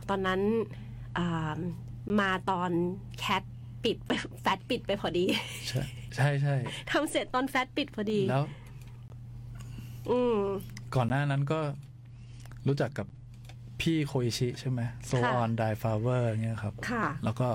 [0.10, 0.42] ตอนนั้น
[1.18, 1.60] อ่า
[2.20, 2.72] มาตอน
[3.20, 3.44] Fat
[3.84, 5.26] ปิดไป Fat ปิดไปพอดี
[5.70, 5.84] ใช่
[6.16, 6.56] ใช่ใช่
[6.92, 8.46] ทำเสร็จตอน Fat ปิดพอดีแล้ว
[10.12, 10.40] อืม
[10.96, 11.60] ก่อนหน้านั้นก็
[12.68, 13.08] รู้จักกับ
[13.82, 17.50] พี่โคอิชิใช่ไหม So-on Dry Flower เนี่ยครับ ค่ะ แล้วก็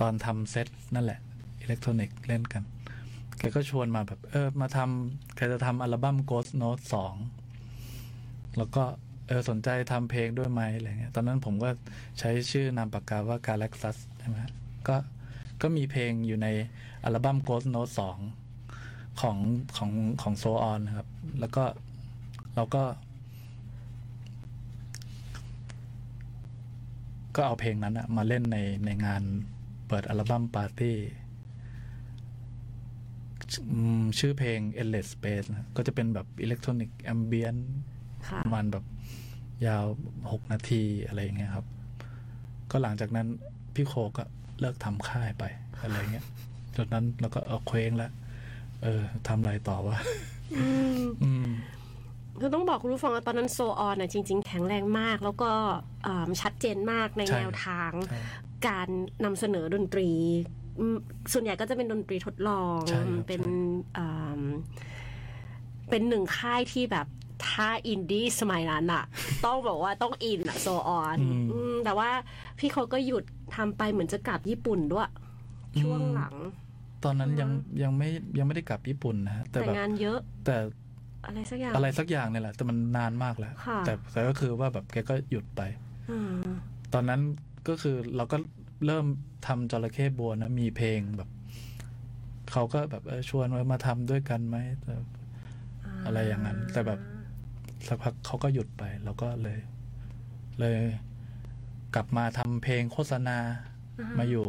[0.00, 1.20] ตอนทำเซตนั่นแหละ
[1.60, 2.62] อิเล็กทรอนิกส์เล่นกัน
[3.38, 7.14] แกก็ชวนมาแบบ เออ มาทำแกจะทำอัลบั้ม Ghost Note สอง
[8.58, 8.82] แล้วก็
[9.28, 11.68] เออสนใจทำเพลงด้วยไหมอะไรเงี้ย ตอนนั้นผมก็
[12.18, 14.38] ใช้ชื่อนามปากกาว่า Galaxus ใช่ไหม
[14.88, 14.96] ก็
[15.62, 16.48] ก็มีเพลงอยู่ใน
[17.04, 18.18] อัลบั้ม Ghost Note สอง
[19.20, 19.36] ของ
[19.76, 19.90] ของ
[20.22, 21.08] ของ So-on นะครับ
[21.40, 21.64] แล้วก็
[22.54, 22.84] เราก็
[27.36, 29.22] ก็เอาเพลงนั้นอะมาเล่นในในงาน
[29.88, 30.96] เปิดอัลบั้มปาร์ตี้
[33.72, 37.56] อืมชื่อเพลง Endless Space นะก็จะเป็นแบบอิเล็กทรอนิกส์ ambient
[38.28, 38.84] ค่ะประมาณแบบ
[39.66, 39.84] ยาว
[40.30, 41.66] หกนาทีอะไรอย่างเงี้ยครับ
[42.70, 43.26] ก็หลังจากนั้น
[43.74, 44.24] พี่โคก็
[44.60, 45.44] เลิกทำค่ายไป
[45.82, 46.26] อะไรเงี้ย
[46.76, 48.10] จากนั้นเราก็เอาเคว้งแล้ว
[48.82, 49.96] เออทำอะไรต่อวะ
[50.54, 50.66] อื
[50.98, 51.48] มอืม
[52.40, 55.50] คือต้องบอกคุณผู้ฟังว่าตอนนั้นโซออนอะจริง ๆ แข็งแรงมาก แล้วก็
[56.06, 58.20] อ่าชัดเจนมากในใช่แนวทางใช่
[58.68, 58.88] การ
[59.24, 60.10] นำเสนอดนตรี
[60.78, 60.96] อืม
[61.32, 63.52] ส่วนใหญ่ก็จะเป็นดนตรีทดลองใช่ครับเป็นใช่
[63.98, 64.40] อ่า
[65.90, 67.06] เป็นหนึ่งค่ายที่แบบ
[67.48, 69.04] ถ้าอินดี้สมัยนั้นอะ
[69.44, 71.16] ต้องบอกว่าต้องอินอะ So-on
[71.84, 72.10] แต่ว่า
[72.58, 73.24] พี่เขาก็หยุด
[73.56, 75.10] ทำไปเหมือนจะกลับญี่ปุ่นด้วย
[75.80, 76.34] ช่วงหลัง
[77.06, 77.50] ตอนนั้นยัง
[77.82, 80.56] ยังไม่ยังไม่ได้กลับญี่ปุ่นนะฮะแต่แต่แบบงานเยอะแต่
[81.26, 85.62] อะไรสักอย่างอะไรสักอย่างเนี่ยแหละ แต่มันนานมากแล้วค่ะแต่แต่ก็คือว่าแบบแกก็หยุดไป
[86.10, 86.32] อืม
[86.94, 87.20] ตอนนั้น
[87.68, 88.36] ก็คือเราก็
[88.86, 89.06] เริ่ม
[89.46, 91.30] ทำจระเข้บัวนะมีเพลงแบบ
[92.52, 94.94] เขาก็แบบเออชวนไว้มาทำด้วยกันไหมแต่
[96.06, 97.00] อะไรอย่างนั้น แต่แบบ
[97.86, 99.58] สักพักเขาก็หยุดไปเราก็เลย
[100.60, 100.78] เลย
[101.94, 103.38] กลับมาทำเพลงโฆษณา
[104.18, 104.44] มาอยู่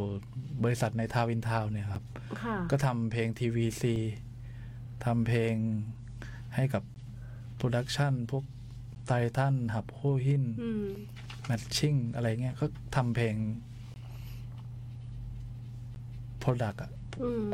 [0.63, 2.03] บริษัทใน Town in Town เนี่ยครับ
[2.41, 3.83] ค่ะก็ทำเพลง TVC
[5.05, 5.53] ทำเพลง
[6.55, 6.83] ให้กับ
[7.55, 8.43] production พวก
[9.07, 10.85] ไททันหับโห้หิ้นอืม
[11.45, 13.35] แมทชิ่งอะไรเงี้ยก็ทำเพลง
[16.43, 16.91] Product อะ
[17.23, 17.51] อืม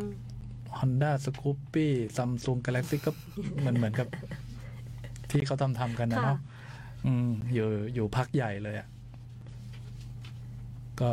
[0.77, 3.11] Honda Scoopy Samsung Galaxy ก็
[3.59, 4.07] เหมือนเหมือนกับ
[5.31, 6.39] ที่เขาทำทำกันนะเนาะค่ะ
[7.05, 8.87] อืมอยู่อยู่พักใหญ่เลยอะ
[11.01, 11.11] ก็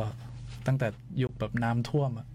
[0.70, 0.88] ตั้งแต่
[1.22, 2.28] ยุคแบบน้ำท่วมอะ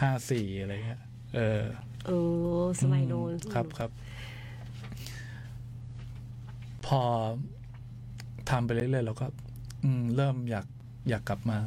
[0.00, 1.02] ห้าสี่อะไรเงี้ย
[1.34, 1.62] เออ
[2.06, 2.10] เอ
[2.58, 3.90] อสมัยโน้นอืมครับครับ
[6.86, 7.00] พอ
[8.50, 9.26] ทำไปเรื่อยๆเราก็
[9.84, 10.66] อืม เริ่มอยาก
[11.08, 11.58] อยากกลับมา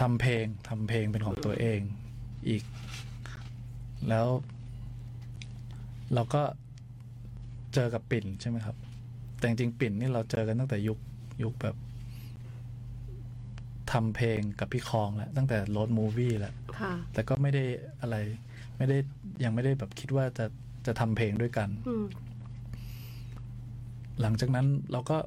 [0.00, 1.80] ทำเพลงทำเพลงเป็นของตัวเอง
[2.48, 2.62] อีก
[4.08, 4.28] แล้ว
[6.14, 6.42] เราก็
[7.74, 8.76] เจอกับปิ่นใช่ไหมครับ
[9.36, 10.98] แต่จริงๆปิ่นนี่เราเจอกันตั้งแต่ยุค
[11.42, 11.76] ยุคแบบ
[13.92, 17.64] ทำเพลงกับพี่คองแล้วตั้งแต่รถมูวี่แล้วค่ะแต่ก็ไม่ได้
[18.00, 18.16] อะไร
[18.78, 18.98] ไม่ได้
[19.44, 20.46] ยังไม่ได้แบบคิดว่าจะ
[20.86, 22.04] จะทำเพลงด้วยกันอืม
[24.20, 25.18] หลังจากนั้นเราก็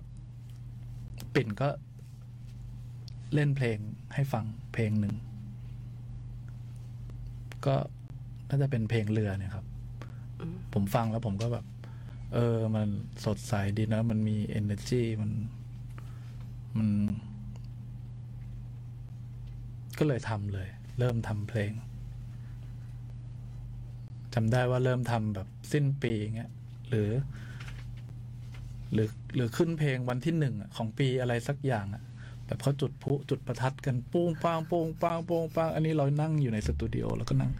[1.36, 1.70] ปิ่นก็
[3.34, 3.78] เล่นเพลง
[4.14, 5.16] ให้ฟังเพลงหนึ่ง
[7.66, 7.76] ก็
[8.50, 9.66] น่าจะเป็นเพลงเรือเนี่ยครับ
[10.74, 11.66] ผมฟังแล้วผมก็แบบ
[12.34, 12.88] เออ มัน
[13.26, 15.32] สดใสดีนะ มันมี energy มัน
[16.78, 16.90] มัน
[20.04, 20.68] ก็เลยทำเลย
[21.00, 21.72] เริ่มทำเพลง
[24.34, 26.52] จำได้ว่าเริ่มทำแบบสิ้นปีเงี้ย
[26.90, 27.10] หรือ
[28.94, 32.04] หรือหรือขึ้นเพลงวันที่หนึ่งอะของปีอะไรสักอย่างอะ
[32.46, 37.52] แบบเขาจุดพลุจุดประทัดกันปุ้งป้างปุ้งป้างปุ้งป้างอันนี้เรานั่งอยู่ในสตูดิโอแล้วก็นั่ง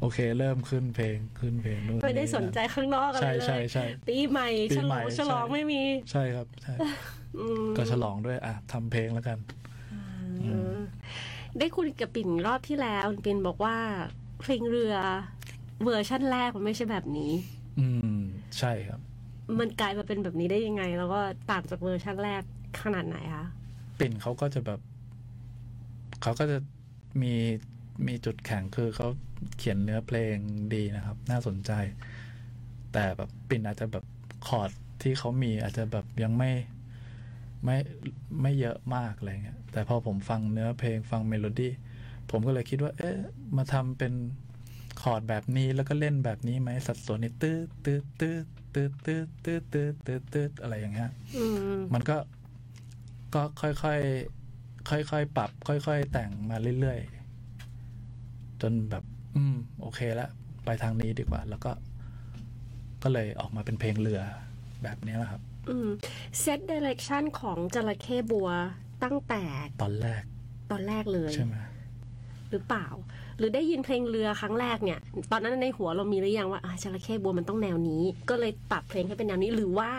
[0.00, 6.74] โอเค เริ่มขึ้นเพลงขึ้นเพลงนู่นไม่ได้สนใจข้างนอกอะไรใช่เลยใช่ใช่ปีใหม่ปีฉลใหม่องฉลองใช่ไม่มี ใช่ครับใช่
[7.38, 9.38] อืมก็ฉลองด้วย อะทำเพลงแล้วกัน
[10.44, 10.78] เออ
[11.58, 13.76] ได้คุยกับปิ่นรอบที่แล้วปิ่นบอกว่า
[14.40, 14.94] เพลงเรือ
[15.84, 17.32] เวอร์ชั่นแรกมันไม่ใช่แบบนี้
[17.78, 17.86] อื
[18.18, 18.20] ม
[18.58, 19.00] ใช่ครับ
[19.58, 22.42] มันกลายมาเป็นแบบนี้ได้ยังไง แล้วก็ต่างจากเวอร์ชันแรก
[22.82, 23.46] ขนาดไหนคะ
[23.98, 24.80] ปิ่นเขาก็จะแบบ
[26.22, 26.58] เขาก็จะ
[27.22, 27.34] มี
[28.06, 29.08] มีจุดแข็งคือเขา
[29.58, 30.36] เขียนเนื้อเพลง
[30.74, 31.72] ดีนะครับ น่าสนใจ
[32.92, 34.04] แต่แบบปิ่นอาจจะแบบ
[34.46, 34.70] คอร์ด
[35.02, 36.50] ที่เขามีอาจจะแบบยังไม่
[37.64, 37.76] ไม่
[38.42, 41.72] ไม่เยอะมากอะไรเงี้ยแต่พอผมฟังเนื้อเพลงฟังเมโลดี้
[42.30, 43.16] ผมก็เลยคิดว่า เอ๊ะ
[43.56, 44.12] มาทำเป็น
[45.00, 48.36] คอร์ดแบบนี้แล้วก็เล่นแบบนี้ไหมสัดส่วนนี่ตื้อตื้อตื้อ
[48.74, 51.44] ตื้อตื้อตื้อตื้อตื้อตื้ออะไรอย่างเงี้ยอื
[51.78, 52.16] มมันก็
[53.34, 59.04] ก็ค่อยๆค่อยๆปรับ ค่อยๆแต่งมาเรื่อยๆ จนแบบ
[59.36, 60.30] อืม โอเคแล้ว
[60.64, 61.72] ไปทางนี้ดีกว่า แล้วก็
[63.02, 64.20] ก็เลยออกมาเป็นเพลงเรือ
[64.82, 65.53] แบบนี้แหละครับอืม
[66.40, 68.48] เซตเดเรคชันของจระเข้บัว
[69.04, 69.42] ตั้งแต่
[69.82, 70.22] ตอนแรก
[70.70, 71.54] ตอนแรกเลยใช่ไหม
[72.50, 72.88] หรือเปล่า
[73.38, 75.00] หรือได้ยินเพลงเรือครั้งแรกเนี่ย
[75.32, 79.90] ตอนนั้นในหัวเรามีหรือยังว่าอะจระเข้บัวมันต้องแนวนี้ ก็เลยปรับเพลงให้เป็นแนวนี้หรือว่า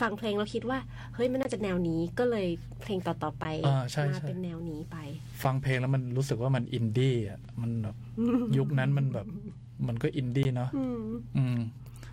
[0.00, 0.78] ฟังเพลงแล้วคิดว่า
[1.14, 2.46] เฮ้ยมันน่าจะแนวนี้ก็เลย
[2.82, 4.96] เพลงต่อๆไปอ่าใช่มาใช่เป็นแนวนี้ไป
[5.42, 7.96] ฟังเพลงแล้วมันรู้สึกว่ามันอินดี้อะมันแบบ
[8.58, 9.26] ยุคนั้นมันแบบ
[9.88, 11.00] มันก็อินดี้เนาะอืม
[11.36, 11.58] อืม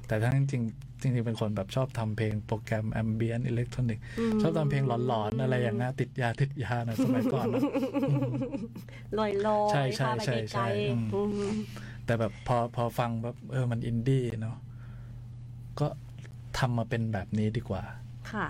[0.08, 4.04] แต่ทั้งจริงๆ จริงๆเป็นคนแบบชอบทำเพลงโปรแกรม ambient อิเล็กทรอนิกส์
[4.42, 7.62] ชอบทำเพลงหลอนๆ อะไรอย่างเงี้ยติดยาติดยานะสมัยก่อนนะ
[9.20, 11.54] ลอยลอยใช่ใช่พาไปใช่ไกลใช่อืมๆอืม
[12.06, 14.58] แต่แบบพอพอฟังแบบเออมันอินดี้เนาะ
[15.80, 15.88] ก็
[16.60, 17.84] ทำมาเป็นแบบนี้ดีกว่า
[18.34, 18.48] ค่ะ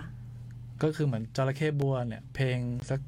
[0.83, 2.57] ก็คือเหมือนจระเข้บัวเนี่ย เพลง
[2.89, 3.01] สัก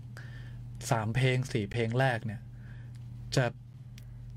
[0.92, 2.42] สามเพลงสี่เพลงแรกเนี่ย
[3.36, 3.46] จะ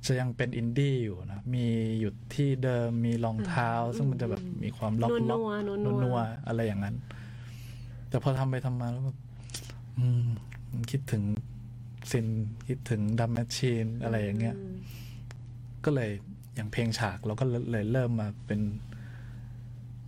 [0.07, 1.67] จะยังเป็นอินดี้อยู่นะ มี
[2.01, 6.97] หยุดที่เดิมมีรองเท้า ซึ่งมันจะแบบมีความร็อกร็อกนัวๆนัวๆนัวนัวๆอะไรอย่างนั้น
[8.09, 9.19] แต่พอทำไปทำมาแล้วแบบ
[9.99, 10.29] อืม
[10.91, 11.23] คิดถึง
[12.11, 12.27] synth
[12.69, 14.77] คิดถึง drum machine อะไรอย่างเงี้ยผม
[15.85, 16.11] ก็เลย
[16.55, 18.61] อย่างเพลงฉากเราก็เลยเริ่มมาเป็น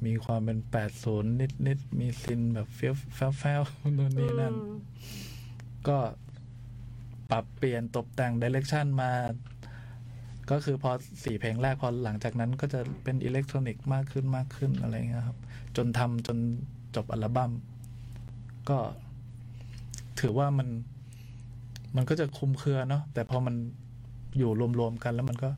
[0.07, 3.63] มีความเป็นแปดศูนย์นิดนิดๆมีซินแบบเฟี้ยวแฟ้วแฟ้ว
[3.97, 4.79] นู่นนี่นั่นอืม
[5.89, 5.99] ก็
[7.31, 9.11] ปรับเปลี่ยนตกแต่งดิเรกชันมา
[10.51, 10.91] ก็คือพอ
[11.25, 15.39] สี่เพลงแรกพอหลังจากนั้นก็จะเป็นอิเล็กทรอนิกส์มากขึ้นมากขึ้นอะไรเงี้ยครับ
[15.77, 16.39] จนทำจน
[16.97, 17.51] จบอัลบั้ม
[18.69, 18.79] ก็
[20.21, 20.69] ถือว่ามัน
[21.97, 23.55] มันก็จะคลุมเครือเนาะแต่พอมัน
[24.39, 25.51] อยู่รวมๆกันแล้วมันก็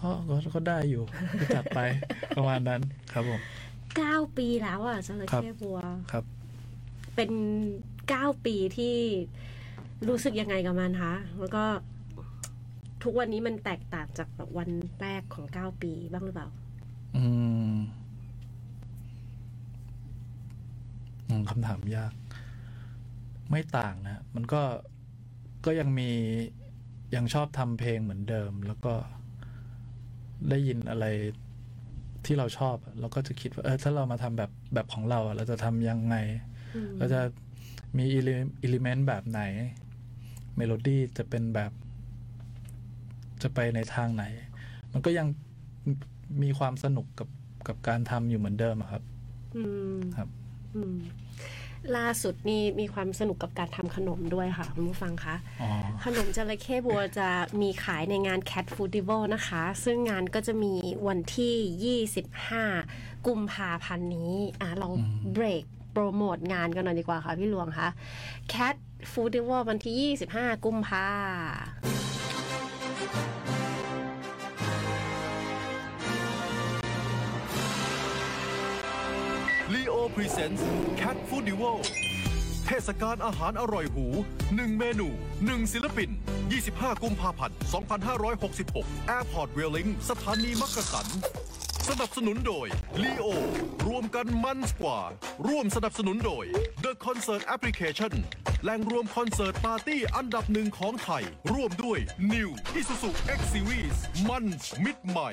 [0.00, 1.02] ก็ก็ก็ได้อยู่
[1.40, 1.80] ก็จัดไป
[2.36, 2.80] ประมาณนั้น
[3.12, 3.40] ครับผม
[3.96, 5.78] เก้าปีแล้วอะจระครับเข้บัว
[6.12, 6.24] ครับ
[7.14, 7.30] เป็น
[8.08, 8.96] เก้าปีที่
[10.08, 11.64] รู้สึกยังไงกับมันคะแล้วก็
[13.04, 16.48] ทุกวันนี้มันแตกต่างจากแบบวันแรกของเก้าปีบ้างหรือเปล่า
[17.16, 17.24] อื
[17.74, 17.76] ม
[21.28, 22.12] อืมคำถามยาก
[23.50, 24.62] ไม่ต่างนะ มันก็
[25.66, 26.10] ก็ยังมี
[27.14, 28.94] ยังชอบทำเพลงเหมือนเดิม แล้วก็
[30.50, 31.06] ได้ยินอะไร
[32.24, 36.16] ที่เราชอบอะเราก็จะคิดว่าเออถ้าเรามาทำแบบแบบของเราอะเราจะทำยังไง
[36.74, 37.20] อืมเราจะ
[37.98, 39.42] มี element แบบไหน
[40.56, 41.72] เมโลดี้จะเป็นแบบ
[43.44, 44.24] จะไปในทางไหน
[44.92, 45.26] มันก็ยัง
[46.42, 47.28] มีความสนุกกับ
[47.68, 49.02] กับการทำอยู่เหมือนเดิมอะครับ
[49.56, 49.64] อื
[49.96, 50.28] มครับ
[50.74, 50.96] อืม
[51.96, 55.70] ล่าสุดนี่มีความสนุกกับการทำขนมด้วยค่ะคุณผู้ฟังคะอ๋อ
[56.04, 57.28] ขนมจระเข้บัวจะ
[57.60, 60.72] มีขายในงาน Cat Foodival นะคะ ซึ่งงานก็จะมี
[61.08, 61.98] วันที่
[62.80, 64.88] 25 กุมภาพันธ์นี้อะเรา
[65.32, 67.88] เบรกโปรโมทงานกันหน่อยดีกว่าค่ะพี่หลวงคะ
[68.52, 68.76] Cat
[69.12, 71.06] Foodival วันที่ 25 กุมภา
[71.82, 80.60] ลีโอพรีเซนต์
[81.00, 81.72] Cat Food d u o
[82.66, 84.06] เทศกาลอาหารอร่อยหู
[84.42, 85.08] 1 เมนู
[85.40, 86.10] 1 ศิลปิน
[86.56, 87.56] 25 กุมภาพันธ์
[88.32, 91.06] 2566 Airport Railing สถานีมักกะสัน
[91.88, 92.66] สนับสนุนโดย
[93.02, 93.26] ลีโอ
[93.88, 95.00] รวมกันมันกว่า
[95.46, 96.44] ร่วมสนับสนุนโดย
[96.84, 98.12] The Concert Application
[98.62, 101.98] แหล่งรวมคอนเสิร์ตปาร์ตี้อันดับหนึ่งของไทย ร่วมด้วย
[102.32, 103.96] New Isuzu X Series
[104.28, 104.44] มัน
[104.84, 105.30] มิดใหม่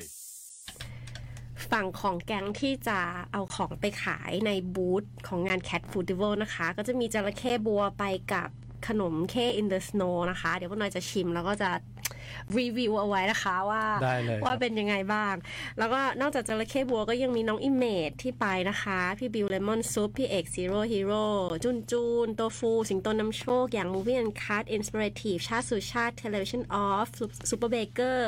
[1.72, 3.00] ฝั่งของแก๊งที่จะ
[3.32, 8.50] เอาของไปขายในบูธของงาน Cat Foodival นะคะ ก็จะมีจระเข้บัวไปกับ
[8.88, 11.72] ขนมเค in the snow นะคะ เดี๋ยวพวกนอยจะชิมแล้วก็จะ
[12.58, 15.34] รีวิวเอาไว้นะคะว่าได้เลยครับว่าเป็นยังไงบ้าง
[15.78, 21.26] แล้วก็นอกจากจระเข้บัวก็ยังมีน้องอิมเมจที่ไปนะคะ พี่บิวเลมอนซุปพี่เอกซีโร่ฮีโร่
[21.64, 27.08] จุนจูนโตฟูสิงโตนำโชค อย่าง Movie and Cut Inspirative ชาติสุชาติ Television Off
[27.50, 28.20] Super Baker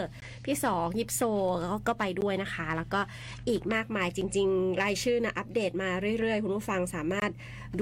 [0.45, 1.21] พี่สองยิปโซ
[1.63, 3.01] ก็ก็ไปด้วยนะคะ แล้วก็
[3.49, 7.31] อีกมากมายจริง ๆ รายชื่อนะอัปเดตมาเรื่อยๆ คุณผู้ฟังสามารถ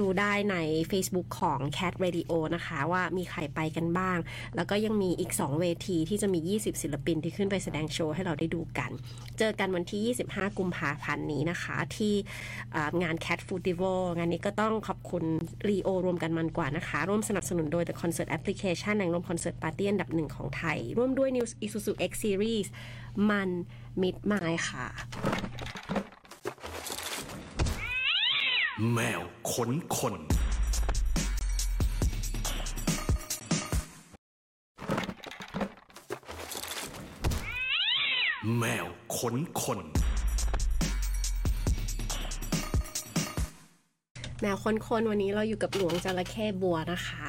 [0.00, 0.56] ดูได้ใน
[0.90, 4.18] Facebook ของ Cat Radio นะคะ ว่ามีใครไปกันบ้าง
[4.56, 8.90] แล้วก็ยังมีอีก 2 เวทีที่จะมี 20 ศิลปินที่ขึ้นไปแสดงโชว์ให้เราได้ดูกัน
[9.38, 12.14] เจอกันวันที่ 25 กุมภาพันธ์นี้นะคะ ที่
[13.02, 15.24] งาน Cat Food i v a l งานนี้ก็ต้องขอบคุณ
[15.68, 22.51] รีโอรวมกันมันกว่านะคะ ร่วมสนับสนุนโดย The Concert Application แหล่งรวมคอนเสิร์ตปาร์ตี้อันดับหนึ่งของไทย ร่วมด้วย New Isuzu X Series
[23.30, 23.48] มัน
[24.02, 24.86] มิดมายค่ะ
[28.92, 29.20] แมว
[29.52, 30.14] ขนคน
[38.58, 38.86] แมว
[39.16, 39.80] ขนคน
[44.40, 47.26] แมวคนๆวันนี้เราอยู่กับหลวงจระเข้บัวนะคะ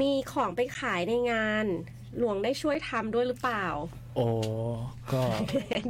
[0.00, 1.66] มีของไปขายในงาน
[2.18, 3.64] หลวงได้ช่วยทำด้วยหรือเปล่า
[4.16, 4.26] โอ้
[5.12, 5.22] ก็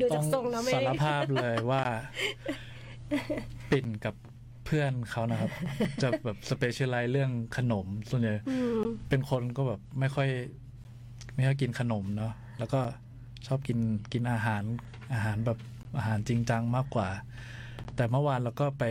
[0.00, 1.82] ดูต้จาอกงทรงแล้วไม่สารภาพเลยว่า
[3.70, 4.14] ปิ่นกับ
[4.66, 5.50] เพื่อนเขานะครับ
[6.02, 10.28] จะแบบ specialize เรื่องขนมส่วนใหญ่อืมเป็นคนก็แบบไม่ค่อย
[11.34, 12.80] ไม่ค่อยกินขนมเนาะแล้วก็
[13.46, 13.78] ชอบกิน
[14.12, 14.62] กินอาหาร
[15.14, 15.58] อาหารแบบ
[15.96, 17.08] อาหารจริงจังมากกว่า
[17.96, 18.84] แต่เมื่อวานเราก็ไป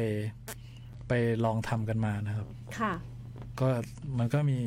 [1.08, 1.14] ไป
[1.46, 2.48] ลองทำกันมานะครับ
[2.80, 2.94] ค่ะ
[3.60, 3.68] ก็
[4.18, 4.60] มันก็มี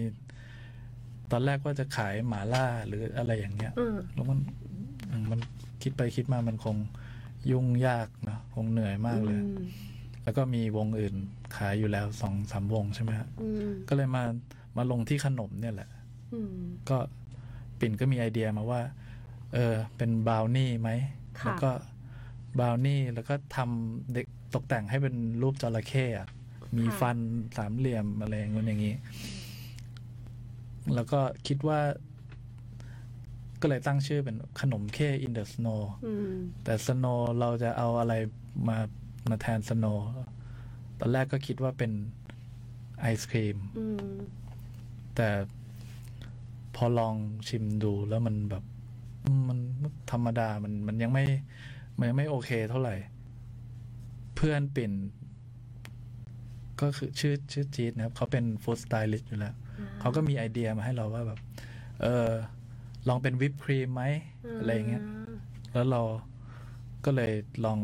[1.30, 4.38] ตอนแรกว่าจะขายหมาล่าหรืออะไรอย่างเงี้ยอืมแล้วมัน
[5.30, 5.40] มัน
[5.82, 6.76] คิดไปคิดมามันคง
[7.50, 9.66] ยุ่งยากเนอะคงเหนื่อยมากเลยอืม
[10.24, 11.14] แล้วก็มีวงอื่น
[11.56, 14.24] ขายอยู่แล้วสองสามวงใช่ไหมฮะอืมก็เลยมา
[14.76, 15.90] มาลงที่ขนมเนี่ยแหละ
[16.32, 16.54] อืม
[16.88, 16.98] ก็
[17.80, 18.80] ปิ่นก็มีไอเดียมาว่า
[19.54, 20.90] เออ เป็นบราวนี่ไหม
[21.40, 21.70] ค่ะแล้วก็
[22.58, 26.28] บราวนี่แล้วก็ทำเด็กตกแต่งให้เป็นรูปจระเข้อะ
[26.78, 27.18] มีฟัน
[27.56, 28.94] สามเหลี่ยมอะไรอย่างงี้นอย่างนี้
[30.94, 31.80] แล้วก็คิดว่า
[33.60, 38.14] ก็เลยตั้งชื่อเป็นขนมเข้ in the snow อืมแต่ snow เราจะเอาอะไร
[38.68, 38.78] มา
[39.28, 39.98] มาแทน snow
[40.98, 41.92] ตอนแรกก็คิดว่าเป็น
[43.00, 43.98] ไอศครีมอืม
[45.16, 45.28] แต่
[46.74, 47.14] พอลอง
[47.48, 48.64] ชิมดูแล้วมันแบบ
[49.24, 49.58] อืมมัน
[50.10, 51.24] ธรรมดามันมันยังไม่
[51.98, 52.96] มันยังไม่โอเคเท่าไหร่
[54.36, 54.92] เพื่อนปิ่น
[56.80, 59.54] ก็คือชื่อชื่อจีดนะครับ เขาเป็น food stylist อยู่แล้ว
[60.00, 61.38] เขาก็มีไอเดียมาให้เราว่าแบบ
[62.02, 62.30] เออ
[63.08, 64.02] ลองเป็นวิปครีมไหม
[64.58, 65.04] อะไรอย่างเงี้ย
[65.72, 66.02] แล้วเรา
[67.04, 67.32] ก็เลย
[67.64, 67.78] ลอง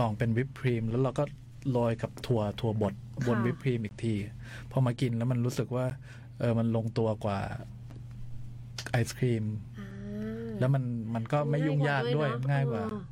[0.00, 1.24] ลองเป็นวิปครีม แล้วเราก็
[1.70, 2.94] โรยกับถั่วถั่วบด
[3.26, 4.14] บนค่ะวิปครีมอีกที
[4.70, 5.86] พอมากินแล้วมันรู้สึกว่า
[6.40, 7.38] เออมันลงตัวกว่า
[8.90, 9.44] ไอศกรีม
[9.78, 9.88] อ่า
[10.58, 13.02] แล้วมันมันก็ไม่ยุ่งยากด้วยเนอะง่ายกว่าเออ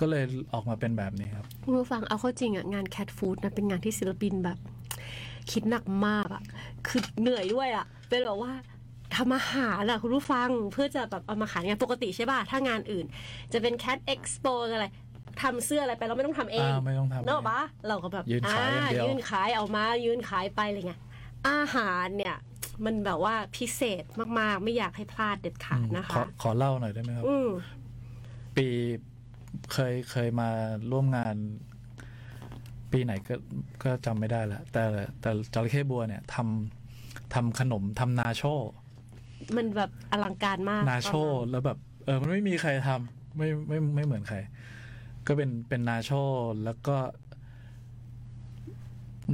[0.00, 4.58] ก็เลยออกมาเป็นแบบนี้ครับคุณผู้ฟังเอาเข้าจริงอะงาน Cat Food นะเป็นงานที่ศิลปินแบบ
[5.50, 6.42] คิดหนักมากอะ
[6.86, 8.52] คือเหนื่อยด้วยอะเป็นแบบว่า
[9.16, 13.06] ทำอาหารอะคุณผู้ฟังเพื่อจะแบบเอามาขายงานปกติใช่ป่ะ ถ้างานอื่น
[13.52, 14.86] จะเป็น Cat Expo อะไร
[15.42, 21.00] ทำเสื้ออะไรไปเราไม่ต้องทำเองอ่าไม่ต้องทำเนอะปะเราก็แบบยืนขายอย่างเดียวยืนขายเอามายืนขายไปอะไรเงี้ย
[21.48, 22.36] อาหารเนี่ย
[22.84, 24.04] มันแบบว่าพิเศษ
[24.38, 27.48] มากๆ ไม่อยากให้พลาดเด็ดขาดนะขอคะ ขอเล่าหน่อยได้ไหมครับอืม
[28.56, 28.66] ปี
[29.72, 30.50] เคยเคยมา
[30.90, 31.36] ร่วมงาน
[32.96, 33.34] ปีไหนก็
[33.84, 34.84] ก็จำไม่ได้ละแต่
[35.20, 38.42] แต่จระเข้บัวเนี่ยทำทำขนมทำนาโช
[39.56, 44.38] มันแบบอลังการมากนาโชตอนนั้นแล้วแบบ เออมันไม่มีใครทำไม่ไม่ไม่เหมือนใคร
[45.26, 46.10] ก็เป็นเป็นนาโช
[46.64, 46.96] แล้วก็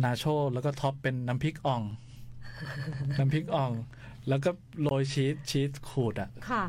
[0.05, 1.83] นาโชแล้วก็ top เป็นน้ำพริกอ่อง
[3.19, 3.73] น้ำพริกอ่อง
[4.29, 4.51] แล้วก็
[4.83, 6.65] โรยชีสชีสขูดอะค่ะ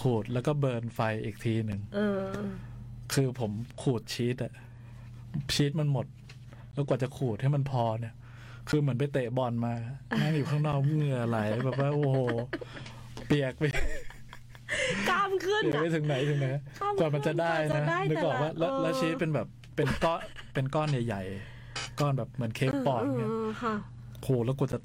[0.00, 2.20] ขูดแล้วก็ burn ไฟอีกทีหนึ่งเออ
[3.12, 3.52] คือผม
[3.82, 4.52] ขูดชีสอะ
[5.54, 6.06] ชีสมันหมด
[6.74, 8.14] แล้วกว่าจะขูดให้มันพอเนี่ย
[8.68, 9.72] คือเหมือนไปเตะบอลมา
[10.20, 12.18] นั่งอยู่ข้างนอกเหงื่อไหลแบบว่าโอ้โห
[13.26, 13.64] เปียกไป
[15.08, 16.48] กล้ามขึ้นเปียกอะไปถึงไหนถึงไหน
[16.80, 20.20] ข้ามกว่ามันจะได้กว่าจะนะได้นึกออกว่าแต่ละแล้วแล้วเออชีสเป็นแบบเป็นก้อน
[20.54, 23.74] เป็นก้อนใหญ่ๆก้อนแบบเหมือนเค้กปอนด์เนี่ยเออค่ะ
[24.26, 24.78] ขูดแล้วกว่าจะ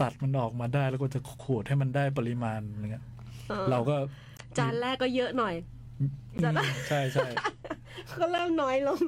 [0.00, 3.04] ตัดมันออกมาได้แล้วกว่าจะขูดให้มันได้ปริมาณอะไรเงี้ย
[3.50, 3.96] ออเราก็
[4.58, 5.54] จานแรกก็เยอะหน่อย
[6.42, 7.28] จะได้อืมใช่ใช่
[8.18, 9.00] ก็เริ่มน้อยลง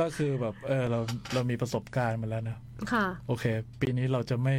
[0.00, 0.98] ก็คือแบบเออเรา
[1.34, 2.56] เรามีประสบการณ์มาแล้วนะ
[2.92, 3.44] ค่ะ โอเค
[3.80, 4.56] ปีนี้เราจะไม่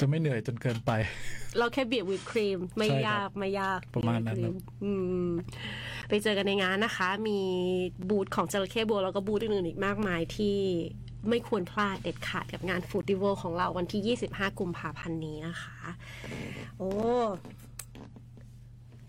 [0.00, 0.90] จะไม่เหนื่อยจนเกินไป
[1.58, 4.92] เราแค่บีบวิปครีม ไม่ใช่ครับยากไม่ยากประมาณนั้นบีบวิปครีอื
[5.28, 5.30] ม
[6.08, 7.40] ไปเจอกันในงานนะคะ มี
[8.10, 10.58] บูธของจระเข้บัวแล้วก็บูธอื่นๆอีกมากมายที่
[11.28, 15.78] ไม่ควรพลาดเด็ดขาดกับงานฟูดดิเวลของเราวันที่ 25 กุมภาพันธ์นี้นะคะ
[16.78, 16.90] โอ้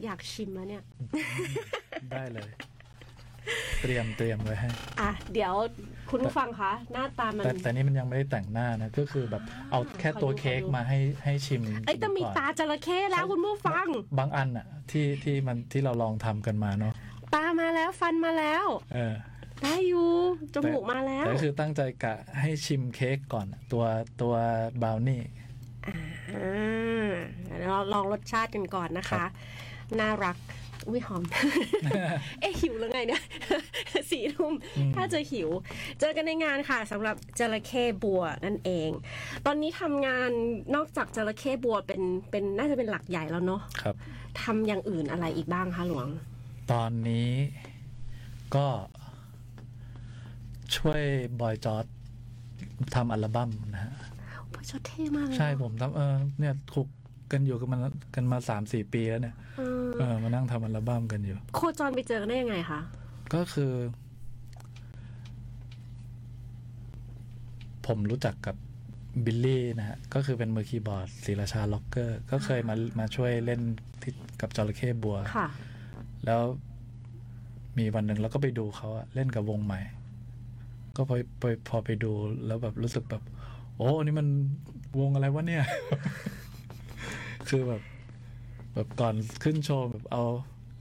[0.03, 0.83] อยากชิมแล้วเนี่ย
[2.11, 2.49] ได้เลย
[3.81, 4.69] เตรียมเตรียมไว้ให้
[5.01, 5.53] อะเดี๋ยว
[6.11, 13.85] คุณผู้ฟังคะหน้าตามัน แต่แต่นี่มันยังไม่ได้แต่งหน้านะก็คือแบบเอาแค่ตัวขอดูเค้กขอดูมาให้ให้ชิมเอ้ยแต่มีก่อนตาจระเข้แล้วคุณผู้ฟัง
[14.19, 16.93] บางอันอะที่ที่มันที่เราลองทำกันมาเนาะ
[17.35, 19.15] ตามาแล้วฟันมาแล้ว เออ
[19.63, 20.07] ได้อยู่
[20.53, 23.83] จมูกมาแล้ว แต่ก็คือตั้งใจกะให้ชิมเค้กก่อนอะตัว
[24.21, 24.33] ตัว
[24.83, 25.21] บราวนี่
[26.35, 27.11] อ่า
[27.45, 29.29] เดี๋ยวเราลองรสชาติกันก่อนนะครัคะ บ
[29.99, 30.37] น่ารัก
[30.87, 31.23] อุ้ยหอม
[32.41, 33.21] เอ๊ะหิวแล้วไงเนี่ย
[34.11, 34.53] สี่ทุ่ม
[34.95, 35.49] ถ้าจะหิว
[35.99, 38.89] เจอกันในงานค่ะสำหรับจระเข้บัวนั่นเอง
[39.45, 40.29] ตอนนี้ทำงาน
[40.75, 43.95] นอกจากจระเข้บัวเป็นเป็นน่าจะเป็นหลักใหญ่แล้วเนาะครับ
[44.41, 46.07] ทำอย่างอื่นอะไรอีกบ้างคะหลวง
[46.71, 47.29] ตอนนี้
[48.55, 48.67] ก็
[50.75, 51.01] ช่วย
[51.39, 51.85] บอยจอร์ด
[52.95, 53.93] ทำอัลบั้มนะฮะ
[54.47, 56.87] โอ้ยชดเท่มากเลยใช่ผมทำเออเนี่ยคุก
[57.35, 57.77] กันอยู่กันมา
[58.15, 62.79] กันมาสามสี่ปีแล้วเนี่ยเออเออมานั่งทำอัลบั้มกันอยู่ โคจรไปเจอกันได้ยังไงคะ
[63.33, 63.73] ก็คือ
[67.85, 68.55] ผมรู้จักกับ
[69.25, 73.61] บิลลี่นะฮะ ก็คือเป็นมือคีย์บอร์ด Srirajah Rockers ก็เคยมามาช่วยเล่น
[74.01, 74.11] ที่
[74.41, 75.47] กับจระเข้บัวค่ะ
[76.25, 76.41] แล้ว
[77.77, 79.81] มีวันหนึ่งเราก็ไปดูเขาอะเล่นกับวงใหม่
[80.95, 82.11] ก็พอพอพอไปดู
[82.45, 83.21] แล้วแบบรู้สึกแบบ
[83.77, 84.27] โอ้นี่มัน
[84.99, 85.63] วงอะไรวะเนี่ย
[87.49, 87.81] คือแบบ
[88.73, 90.23] แบบก่อนขึ้นโชว์แบบเอา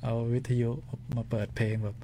[0.04, 0.70] เอาวิทยุ
[1.16, 1.96] มาเปิดเพลงแบบ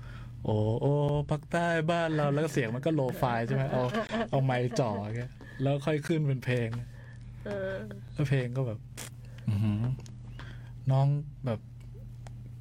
[0.45, 0.93] โอ้โอ้
[1.31, 3.83] ปักใต้บ้านเราแล้วก็เสียงมันก็โลไฟล์ใช่ไหมเอา
[4.31, 5.21] เอาไมค์จ่อแก
[5.63, 6.69] แล้วค่อยขึ้นเป็นเพลง
[7.47, 7.75] เออ
[8.13, 8.79] แล้วเพลงก็แบบ
[9.49, 9.83] อือหือ
[10.91, 11.07] น้อง
[11.47, 11.61] แบบ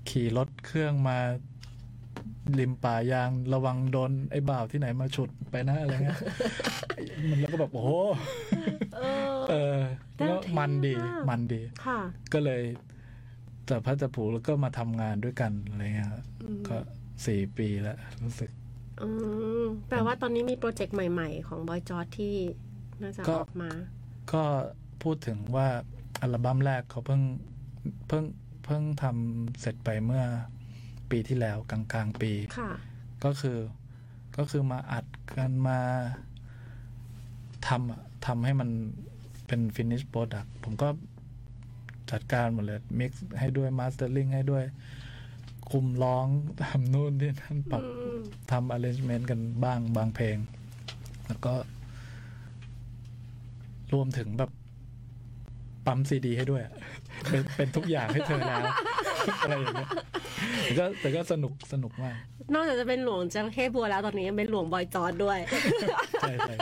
[0.09, 1.17] ขี่รถเครื่องมา
[2.59, 6.19] ริมป่ายางระวังโดนไอ้บ่าวที่ไหนมาฉุดไปนะอะไรเงี้ย
[7.29, 7.89] มันแล้วก็แบบโอ้โห
[8.95, 9.79] เออเออ
[10.15, 11.99] แล้วเท่มันดีมากมันดีค่ะ
[12.33, 12.61] ก็เลย
[13.69, 16.23] จับพัดจับผูแล้วก็มาทำงานด้วยกันอะไรเงี้ยครับ
[16.67, 16.77] ก็
[17.25, 18.49] สี่ปีแล้วรู้สึก
[19.01, 19.09] อื
[19.61, 22.35] มแปลว่าตอนนี้มีโปรเจกต์ใหม่ ๆ ของบอยจอร์ที่
[23.01, 23.71] น่าจะก็ออกมา
[24.31, 24.43] ก็
[25.03, 25.67] พูดถึงว่า
[26.21, 27.21] อัลบั้มแรกเขาเพิ่ง
[28.07, 28.23] เพิ่ง
[28.65, 30.23] เพิ่งทำเสร็จไปเมื่อ
[31.11, 32.71] ปีที่แล้วกลางกลางๆปีค่ะ
[33.23, 33.57] ก็คือ
[34.37, 35.05] ก็คือมาอัด
[35.37, 35.79] กันมา
[37.67, 38.69] ทำอะทำให้มัน
[39.47, 40.87] เป็น finish product ผมก็
[42.11, 44.63] จัดการหมดเลย mix ให้ด้วย mastering ให้ด้วย
[45.69, 46.25] คุมร้อง
[46.63, 50.37] ทำนู่นที่นั่นปรับอืมทำ arrangement กันบ้างบางเพลง
[51.27, 51.53] แล้วก็
[53.93, 54.51] รวมถึงแบบ
[55.85, 56.73] ปั๊มซีดีให้ด้วยอะ
[57.27, 58.61] เป็นเป็นทุกอย่างให้เธอแล้ว
[59.41, 59.89] อะไรอย่างเงี้ย
[60.63, 62.15] แต่ก็แต่ก็สนุกสนุกมาก
[62.53, 65.37] นอกจากจะเป็นหลวงจระเข้บัวแล้วตอนนี้ยังเป็นหลวงบอยจอร์ดด้วย
[66.21, 66.55] ใช่ใช่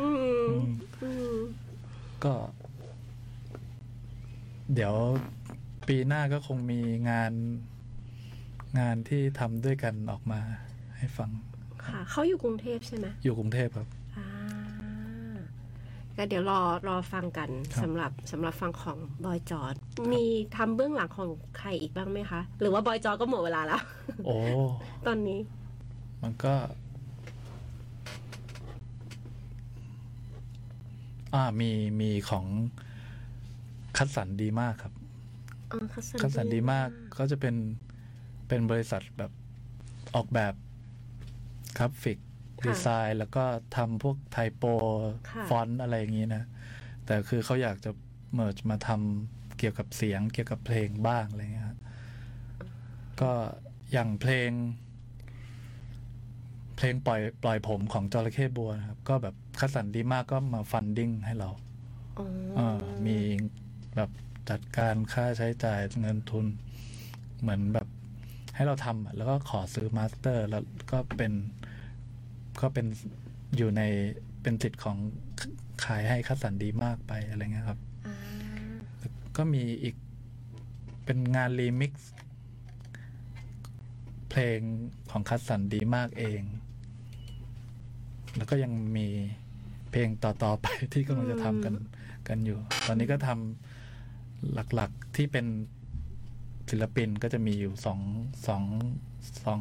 [0.00, 0.56] อืมอืม
[1.02, 1.36] อืม
[2.24, 2.34] ก็
[4.74, 4.94] เดี๋ยว
[5.88, 6.80] ปีหน้าก็คงมี
[7.10, 7.32] งาน
[8.78, 10.40] งานที่ทำด้วยกันออกมา
[10.98, 11.30] ให้ฟัง
[11.86, 14.01] ค่ะ เขาอยู่กรุงเทพใช่ไหมอยู่กรุงเทพครับอ่า
[16.16, 19.74] ก็เดี๋ยวรอรอฟังกันครับสำหรับสำหรับฟังของบอยจอร์ด
[20.12, 20.24] มี
[20.56, 23.82] ทำเบื้องหลังของใครอีกบ้างไหมคะ หรือว่าบอยจอร์ดก็หมดเวลาแล้ว
[24.24, 24.34] โอ้
[25.06, 25.40] ตอนนี้
[26.22, 26.54] มันก็
[31.34, 32.46] อ่ามีมีของ
[33.96, 34.92] คัดสรรดีมากครับ
[35.72, 36.88] อ๋อคัสคัดสรรดีมาก
[37.18, 37.54] ก็จะเป็น
[38.48, 39.30] เป็นบริษัทแบบ
[40.14, 40.54] ออกแบบ
[41.78, 42.18] กราฟิก
[42.66, 43.44] ดีไซน์ แล้วก็
[43.76, 46.44] ทำพวก typo font อะไรอย่างนี้นะ
[47.06, 47.90] แต่คือเขาอยากจะ
[48.34, 51.78] merge มาทำเกี่ยวกับเสียง เกี่ยวกับเพลงบ้างอะไรเงี้ยครับ
[53.20, 53.30] ก็
[53.92, 54.50] อย่างเพลง
[56.76, 61.50] เพลงปล่อยปล่อยผมของจระเข้บัวนะครับ ก็แบบคัดสรรดีมากก็มา funding ให้เรา
[62.18, 63.18] อ๋อเออมี
[63.96, 64.10] แบบ
[64.50, 66.46] จัดการค่าใช้จ่ายเงินทุน
[67.40, 67.88] เหมือนแบบ
[68.54, 71.32] ให้เราทำอะแล้วก็ขอซื้อ master แล้วก็เป็น
[72.60, 72.86] ก็เป็น
[73.56, 73.82] อยู่ใน
[74.42, 74.96] เป็นสิทธิ์ของ
[75.84, 78.16] ขายให้คัดสรรดีมากไปอะไรเงี้ยครับอ่า
[79.36, 79.94] ก็มีอีก
[81.04, 82.12] เป็นงานรีมิกซ์
[84.30, 84.58] เพลง
[85.10, 86.42] ของคัดสรรดีมากเอง
[88.36, 89.06] แล้วก็ยังมี
[89.90, 91.74] เพลงต่อ ๆ ไปที่กำลังจะทำกัน
[92.28, 95.46] กันอยู่ ตอนนี้ก็ทำหลักๆที่เป็น
[96.70, 98.00] ศิลปินก็จะมีอยู่สอง
[98.46, 98.62] สอง
[99.44, 99.60] สอง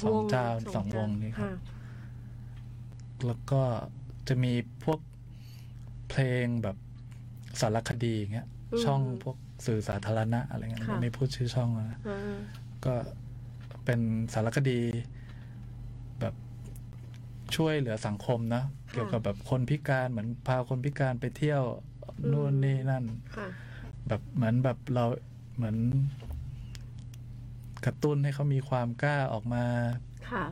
[0.00, 1.58] สองเจ้าสองวงนี้ครับะ
[3.26, 3.62] แล้วก็
[4.28, 4.52] จะมี
[4.84, 5.00] พวก
[6.08, 6.76] เพลงแบบ
[7.60, 8.48] สารคดีอย่างเงี้ย
[8.84, 12.18] ช่องพวกสื่อสาธารณะอะไรเงี้ยไม่พูดชื่อช่องนะอ่า
[12.84, 12.94] ก็
[13.84, 14.00] เป็น
[14.34, 14.80] สารคดี
[16.20, 16.34] แบบ
[17.56, 18.62] ช่วยเหลือสังคมนะ
[18.92, 21.62] เกี่ยวกับแบบคนพิการเหมือนพาคนพิการไปเที่ยว
[22.32, 23.04] นู่นนี่นั่น
[23.36, 23.48] ค่ะ
[24.08, 25.04] แบบเหมือนแบบเรา
[25.56, 25.76] เหมือน
[27.84, 29.64] กระตุ้นให้เขามีความกล้าออกมา
[30.30, 30.44] ค่ะ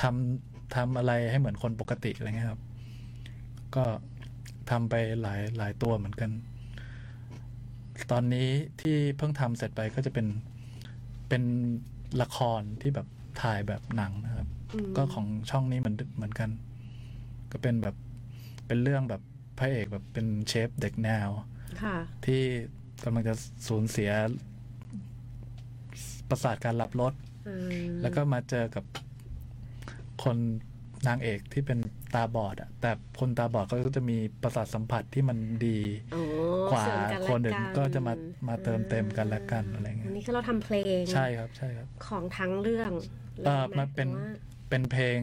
[0.00, 2.62] ทำทำอะไรให้เหมือนคนปกติอะไรเงี้ยครับ
[3.74, 3.84] ก็
[4.70, 6.30] ทำไปหลายหลายตัวเหมือนกัน
[8.12, 8.48] ตอนนี้
[8.80, 10.26] ที่เพิ่งทำเสร็จไปก็จะเป็น
[11.28, 11.42] เป็น
[12.22, 13.06] ละครที่แบบ
[13.42, 16.50] ถ่ายแบบหนังนะครับอืมก็ของช่องนี้เหมือนเหมือนกัน
[17.52, 17.96] ก็เป็นแบบ
[18.66, 19.22] เป็นเรื่องแบบ
[19.58, 21.28] พระเอกแบบเป็นเชฟเด็กแนว
[21.82, 21.96] ค่ะ
[22.26, 22.42] ที่
[23.04, 23.34] กำลังจะ
[23.68, 24.10] สูญเสีย
[26.30, 27.12] ประสาทการรับรส
[27.48, 27.54] อื
[27.84, 28.84] มแล้วก็มาเจอกับ
[30.24, 30.36] คน
[31.08, 31.78] นางเอกที่เป็น
[32.14, 35.78] ตาบอดอะแต่คนตาบอดก็จะมีประสาทสัมผัสที่มันดี
[36.12, 36.20] โอ้
[36.70, 38.16] กว่าเสริมและคนอื่นก็จะมากั
[38.48, 42.90] มาเติมเต็มกันและกันอะไรเงี้ยอันนี้คือเราทำเพลงใช่ครับใช่ครับ ของทั้งเรื่อง
[43.44, 44.28] เออลยไหมันเป็นหรือว่า
[44.68, 45.18] เป็นเพลง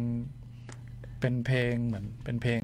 [1.19, 2.61] เป็นเพลงเหมือนเป็นเพลง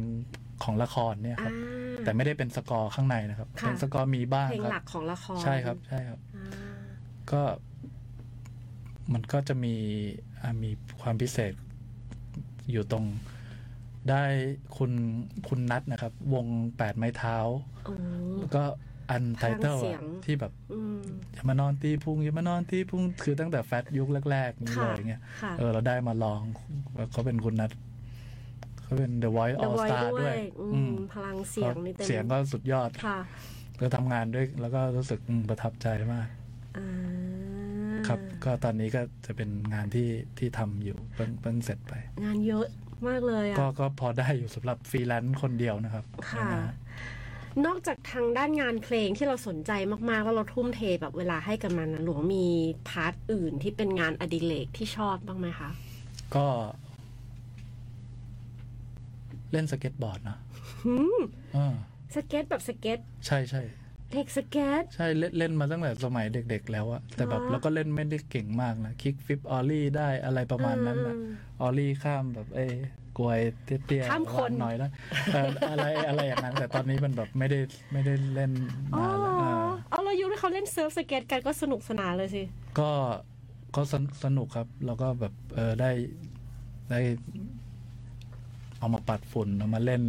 [0.64, 6.46] ของละครเนี่ยครับอ่าแต่ไม่ได้เป็นสกอร์ข้างในนะครับค่ะเพลงสกอร์มีบ้างเพลงคหลัรับกของละครใช่ครับใช่ครับอ่า
[7.32, 7.42] ก็
[9.14, 9.76] มันก็จะมี
[10.41, 11.53] อ่ามีความพิเศษ
[12.72, 13.05] อยู่ตรง
[14.10, 14.24] ได้
[14.78, 14.91] คุณ
[15.47, 16.45] คุณนัทนะครับ วง
[16.78, 17.38] แปดไม้เท้า
[17.86, 17.93] โอ้
[18.39, 18.64] แล้วก็
[19.12, 20.99] อันไทเติลพลังเสียงที่แบบอืม
[21.34, 26.41] อย่ามานอนตีพุงอย่ามานอนตีพุงคือตั้งแต่แฟตยุคแรกๆนี้ค่ะเลยเงี้ยค่ะเออเราได้มาลอง
[27.12, 27.72] เขาเป็นคุณนัท
[28.82, 33.20] เขาเป็น The Voice The All Voice Star ด้ด้ววยยอือืมมพลังเสียงนี่เต็มเสียงก็สุดยอดค่ะ
[33.80, 36.28] ก็ทำงานด้วยแล้วก็รู้สึกอืมประทับใจมาก
[36.78, 36.88] อ่า
[38.10, 41.93] ครับ ก็ตอนนี้ก็จะเป็นงานที่ที่ทำอยู่เพิ่งเพิ่งเสร็จไป
[42.24, 42.68] งานเยอะ
[43.07, 46.74] มากเลยอะก็ก็พอได้อยู่สำหรับฟรีแลนซ์คนเดียวนะครับค่ะนะฮะ
[47.66, 49.72] นอกจากทางด้านงานเพลงที่เราสนใจ
[50.10, 52.45] มากๆ แล้วเราทุ่มเทแบบเวลาให้กับมันนะหลวงมี
[52.89, 55.70] part อื่นที่เป็นงานอดิเรกที่ชอบบ้างไหมคะ
[56.36, 56.45] ก็
[59.51, 60.38] เล่นสเก็ตบอร์ดนะ
[60.84, 61.20] หืม
[61.57, 61.76] อ่า
[62.16, 63.62] สเก็ตแบบสเก็ต ใช่ใช่
[64.12, 71.32] เด็กสเก็ตใช่เล่นเล่นมาตั้งแต่สมัยเด็กๆแล้วอะแต่แบบเหรอแล้วก็เล่นไม่ได้เก่งมากนะ kickflip ollie ได้อะไรประมาณนั้นนะอืม
[71.62, 72.72] ollie ข้ามแบบเอ้ย
[73.18, 74.91] กรวยเตี้ยๆข้ามคนหวหน่อยแล้ว
[75.34, 77.60] เอออะไรอะไรอย่างนั้น แต่ตอนนี้มันแบบไม่ได้
[77.93, 78.51] ไม่ได้เล่น
[78.95, 82.43] อ๋อนานแล้วาเอาเรายุคที่เขาเล่นเซิร์ฟสเก็ตกันก็สนุกสนานเลยสิ
[82.80, 82.91] ก็
[83.76, 85.91] ก็สนสนุกครับ แล้วก็แบบเออได้
[86.91, 86.99] ได้
[88.80, 90.03] เอามาปัดฝุ่นเอามาเล่น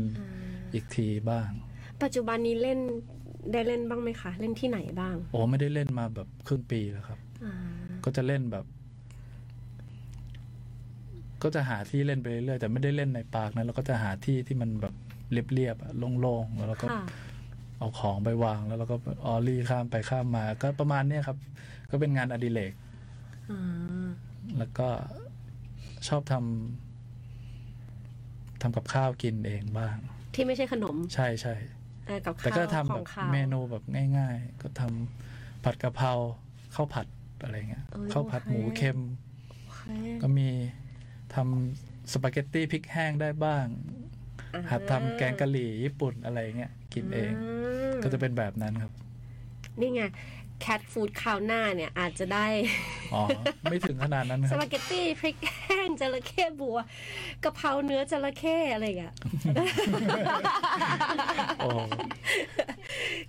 [0.75, 1.49] อีกทีบ้าง
[2.03, 2.79] ปัจจุบันนี้เล่น
[3.53, 7.55] ได้เล่นบ้างไหมคะ เล่นที่ไหนบ้าง โอ้ไม่ได้เล่นมาแบบครึ่งปีแล้วครับ อ่า
[8.05, 8.65] ก็จะเล่นแบบ
[11.43, 14.95] ก็จะหาที่เล่นไปเรื่อยๆแต่ไม่ได้เล่นในปาร์คนะเราก็จะหาที่ที่มันแบบ
[15.31, 17.03] เรียบๆอะโล่งๆแล้วเราก็ ค่ะ
[17.79, 21.39] เอาของไปวางแล้วเราก็ออลลี่ข้ามไปข้ามมา ก็ประมาณเนี้ยครับ
[21.91, 22.73] ก็เป็นงานอดิเรก
[23.51, 24.07] อ่า
[24.59, 24.89] แล้วก็
[26.09, 29.97] ชอบทำทำกับข้าวกินเองบ้าง
[30.35, 31.80] ที่ไม่ใช่ขนม ใช่ใช่เออ
[32.27, 33.83] กับแต่ข้าวก็ทำขแบองบข้าวเมนูแบบ
[34.19, 36.13] ง่าย ๆ ก็ทำผัดกะเพรา
[36.75, 37.07] ข้าวผัด
[37.43, 38.99] อะไรเงี้ยเออข้าวผัดโอเคหมูเค็ม
[39.65, 39.83] โอเค
[40.23, 40.49] ก็มี
[41.35, 43.67] ทำสปาเกตตี้พริกแห้งได้บ้าง
[44.71, 48.93] หัดทำแกงกะหรี่ญี่ปุ่นอะไรเงี้ยกินเองาก็จะเป็นแบบนั้นครับ
[49.81, 50.03] นี่ไง
[50.61, 52.47] แคทฟู้ดคราวหน้าเนี่ยอาจจะได้
[53.15, 53.23] อ๋อ
[53.71, 55.37] ไม่ถึงขนาดนั้นคสรับปาเกตตี้พริก
[55.67, 56.79] แห้ งจระเข้บัว
[57.45, 59.15] กะเพราเนื้อจระเข้อะไรอย่างเงี้ย
[61.61, 61.69] โอ้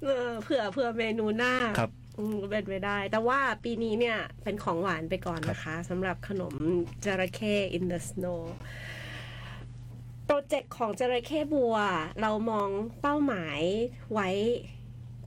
[0.04, 6.54] เออเผื่อเผื่อเมนูหน้าครับอืมเป็นไปได้ แต่ว่าปีนี้เนี่ยเป็นของหวานไปก่อนนะคะสำหรับขนม
[7.06, 8.42] จระเข้ in the snow
[10.26, 11.76] โปรเจกต์ของจระเข้บัว
[12.22, 12.70] เรามอง
[13.02, 13.60] เป้าหมาย
[14.14, 14.30] ไว้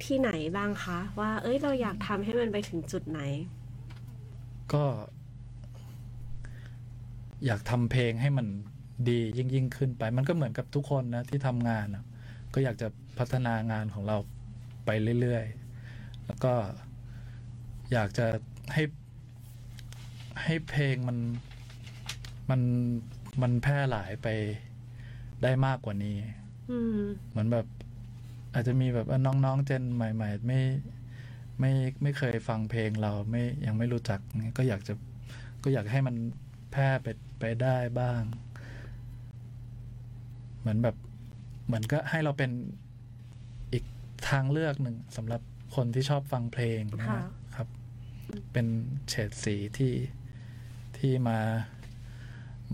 [0.05, 3.21] ที่ไหนบ้างคะ ว่า เอ้ยเราอยากทำให้มันไปถึงจุดไหน
[4.73, 4.85] ก็
[7.47, 8.47] อยากทำเพลงให้มัน
[9.09, 12.05] ดียิ่งยิ่งขึ้นไป มันก็เหมือนกับทุกคนนะที่ทำงานนะ
[12.55, 12.89] ก็อยากจะ
[13.19, 14.17] พัฒนางานของเรา
[14.87, 14.91] ไป
[15.21, 16.53] เรื่อยๆ แล้วก็
[17.93, 18.27] อยากจะ
[18.73, 18.83] ให้
[20.43, 21.19] ให้เพลงมัน
[22.51, 22.61] มัน
[23.43, 24.29] มันแพร่หลายไป
[25.43, 26.17] ได้มากกว่านี้
[27.31, 27.67] เหมือนแบบ
[28.55, 30.61] อาจจะมีแบบน้องๆเจนใหม่ ๆ ไม่
[31.61, 31.73] ไม่
[32.03, 34.21] ไม่เคยฟังเพลงเราไม่ยังไม่รู้จัก
[34.59, 34.95] ก็อยากจะ
[35.65, 36.17] ก็อยากให้มัน
[36.73, 37.09] แพร่ไป
[37.45, 38.23] ไปได้บ้าง
[40.61, 40.97] เหมือนแบบ
[41.67, 42.51] เหมือนก็ให้เราเป็น
[43.73, 43.85] อีก
[44.29, 45.41] ทางเลือกหนึ่งสำหรับ
[45.75, 47.25] คนที่ชอบฟังเพลงนะค่ะฮะ
[47.57, 47.69] ครับ
[48.53, 48.67] เป็น
[49.09, 49.95] เฉดสีที่
[50.99, 51.39] ที่มา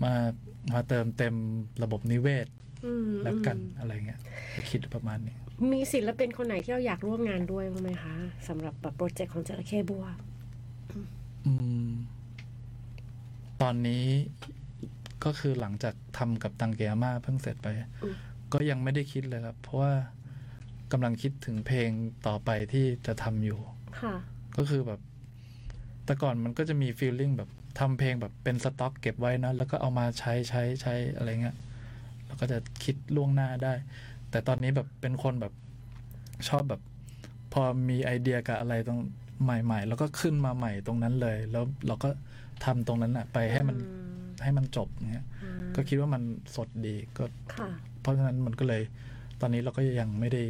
[0.03, 0.13] มา
[0.73, 1.35] มาเติมเต็ม
[1.83, 2.47] ระบบนิเวศ
[2.85, 4.19] อืมแล้วกันอะไรเงี้ย
[4.69, 5.35] คิดประมาณนี้
[5.71, 8.15] มีศิลปินคนไหนที่เราอยากร่วมงานด้วยบ้างไหมคะ
[8.47, 10.05] สำหรับแบบโปรเจกต์ของจระเข้บัว
[11.45, 11.53] อื
[11.87, 11.89] ม
[13.61, 14.05] ตอนนี้
[15.25, 17.67] ก็คือหลังจากทำกับตังเกียมาเพิ่งเสร็จไป
[18.03, 18.15] อืม
[18.53, 19.93] ก็ยังไม่ได้คิดเลยครับ เพราะว่า
[20.91, 21.89] กำลังคิดถึงเพลง
[22.27, 23.59] ต่อไปที่จะทำอยู่
[24.01, 24.13] ค่ะ
[24.57, 24.99] ก็คือแบบ
[26.05, 27.49] แต่ก่อนมันก็จะมีฟีลลิ่งแบบ
[27.79, 31.55] ทำเพลงแบบเป็นสต็อกเก็บไว้นะแล้วก็เอามาใช้ใช้ใช้อะไรเงี้ย
[32.25, 33.73] แล้วก็จะคิดล่วงหน้าได้
[34.31, 35.53] แต่ตอนนี้แบบเป็นคนแบบ
[36.49, 36.81] ชอบแบบ
[37.53, 38.99] พอมีไอเดียกับอะไรตรง
[39.43, 42.09] ใหม่ ๆ แล้วก็ขึ้นมาใหม่ตรงนั้นเลย แล้วเราก็
[42.65, 44.10] ทำตรงนั้นอะไปให้มันอืม
[44.43, 46.21] ให้มันจบเงี้ยอืมก็คิดว่ามัน
[46.55, 47.23] สดดีก็
[47.55, 47.69] ค่ะ
[48.01, 48.81] เพราะฉะนั้นมันก็เลย
[49.41, 50.43] ตอนนี้เราก็ยังไม่ได้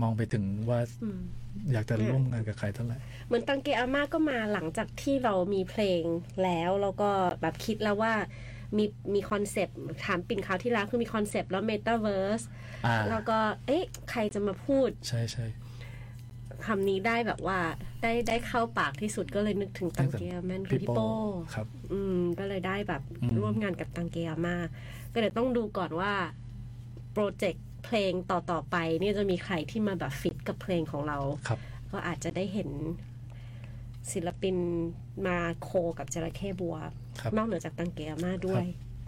[0.00, 1.20] มองไปถึงว่าอืม
[1.72, 6.02] อยากจะร่วมงานกับใครเท่าไหร่ เหมือนตังเกอาม่าก็มาหลังจากที่เรามีเพลง
[6.42, 7.10] แล้วแล้วก็
[7.40, 8.14] แบบคิดแล้วว่า
[8.76, 8.84] มี
[9.14, 12.42] มี concept ถามปิ่นคราวที่แล้วคือมี concept แล้วเมตาเวิร์ส
[12.86, 15.46] อ่าแล้วก็เอ๊ะใครจะมาพูด ใช่ใช่
[16.66, 17.58] คำนี้ได้แบบว่า
[18.02, 21.10] ได้ได้เข้าปากที่สุดก็เลยนึกถึงตังเกียแมนคือพี่โป้
[21.54, 24.56] ครับ อืม ก็เลยได้แบบอืมร่วมงานกับตังเกียอาม่า
[25.12, 26.12] ก็เดี๋ยวต้องดูก่อนว่า
[27.12, 31.58] project เพลงต่อๆไปเนี่ยจะมีใครที่มาแบบฟิตกับเพลงของเราครับ
[31.90, 32.70] ก็อาจจะได้เห็น
[34.12, 34.56] ศิลปิน
[35.26, 36.76] มาโคกับจระเข้บัว
[37.20, 38.64] ครับนอกเหนือจากตังเกียมาด้วย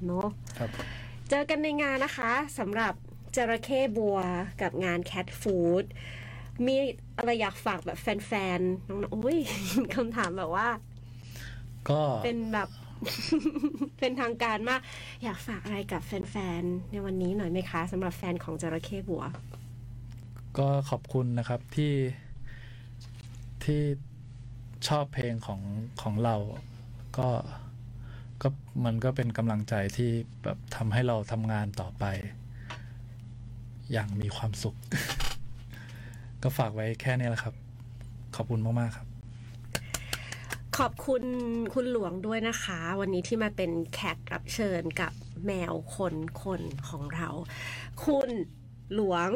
[0.06, 0.28] เนาะ
[0.58, 0.70] ครับ
[1.30, 2.94] เจอกันในงานนะคะสำหรับ
[3.36, 4.18] จระเข้บัว
[4.62, 5.84] กับงาน Cat Food
[6.66, 6.74] มี
[7.18, 9.38] อะไรอยากฝากแบบแฟนๆน้องๆโอ้ย
[9.94, 10.68] คำถามแบบว่า
[11.90, 12.68] ก็เป็นแบบ
[13.98, 14.80] เป็นทางการมาก
[15.24, 19.24] อยากฝากอะไรกับแฟนๆในวันนี้หน่อยไหมคะสำหรับแฟนของจระเข้บัว
[20.58, 21.94] ก็ขอบคุณนะครับที่
[23.64, 23.82] ที่
[24.88, 25.60] ชอบเพลงของ
[26.02, 26.36] ของเรา
[27.18, 27.28] ก็
[28.42, 28.48] ก็
[28.84, 30.10] มันก็เป็นกำลังใจที่
[30.44, 32.04] แบบทำให้เราทำงานต่อไป
[33.92, 34.76] อย่างมีความสุข
[36.44, 37.54] ก็ฝากไว้แค่นี้แหละครับ
[38.36, 39.06] ขอบคุณมาก ๆ ครับ
[40.78, 41.22] ขอบคุณ
[41.74, 45.12] คุณหลวงด้วยนะคะ วันนี้ที่มาเป็นแขกรับเชิญกับ
[45.46, 47.28] แมวคนคนของเรา
[48.04, 48.30] คุณ
[48.94, 49.30] หลวง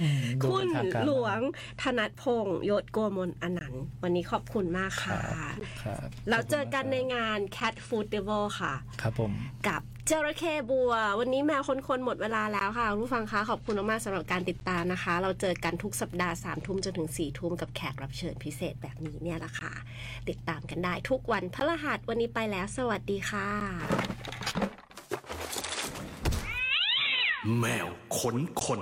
[0.00, 1.38] อืมดูคุณเป็นทางการหลวง
[1.82, 9.32] ธนัทพงศ์ยศโกมลอนันต์วันนี้ขอบคุณมากคค่ะรับครับเราเจอกันขบในคุณมากงาน Cat Food Festival ค่ะครับครับผม
[9.68, 19.72] กับ จระเข้บัว วันนี้แมวคนคนหมดเวลาแล้วค่ะรู้ฟังคะขอบคุณมากๆสำหรับการติดตามนะคะ เราเจอกันทุกสัปดาห์สามทุ่มจนถึงสี่ทุ่มกับแขกรับเชิญพิเศษแบบนี้เนี่ยแหละค่ะ
[20.28, 23.48] ติดตามกันได้ทุกวันพระรหัสวันนี้ไปแล้ว สวัสดีค่ะ
[27.58, 27.88] แมว
[28.18, 28.80] ขนคน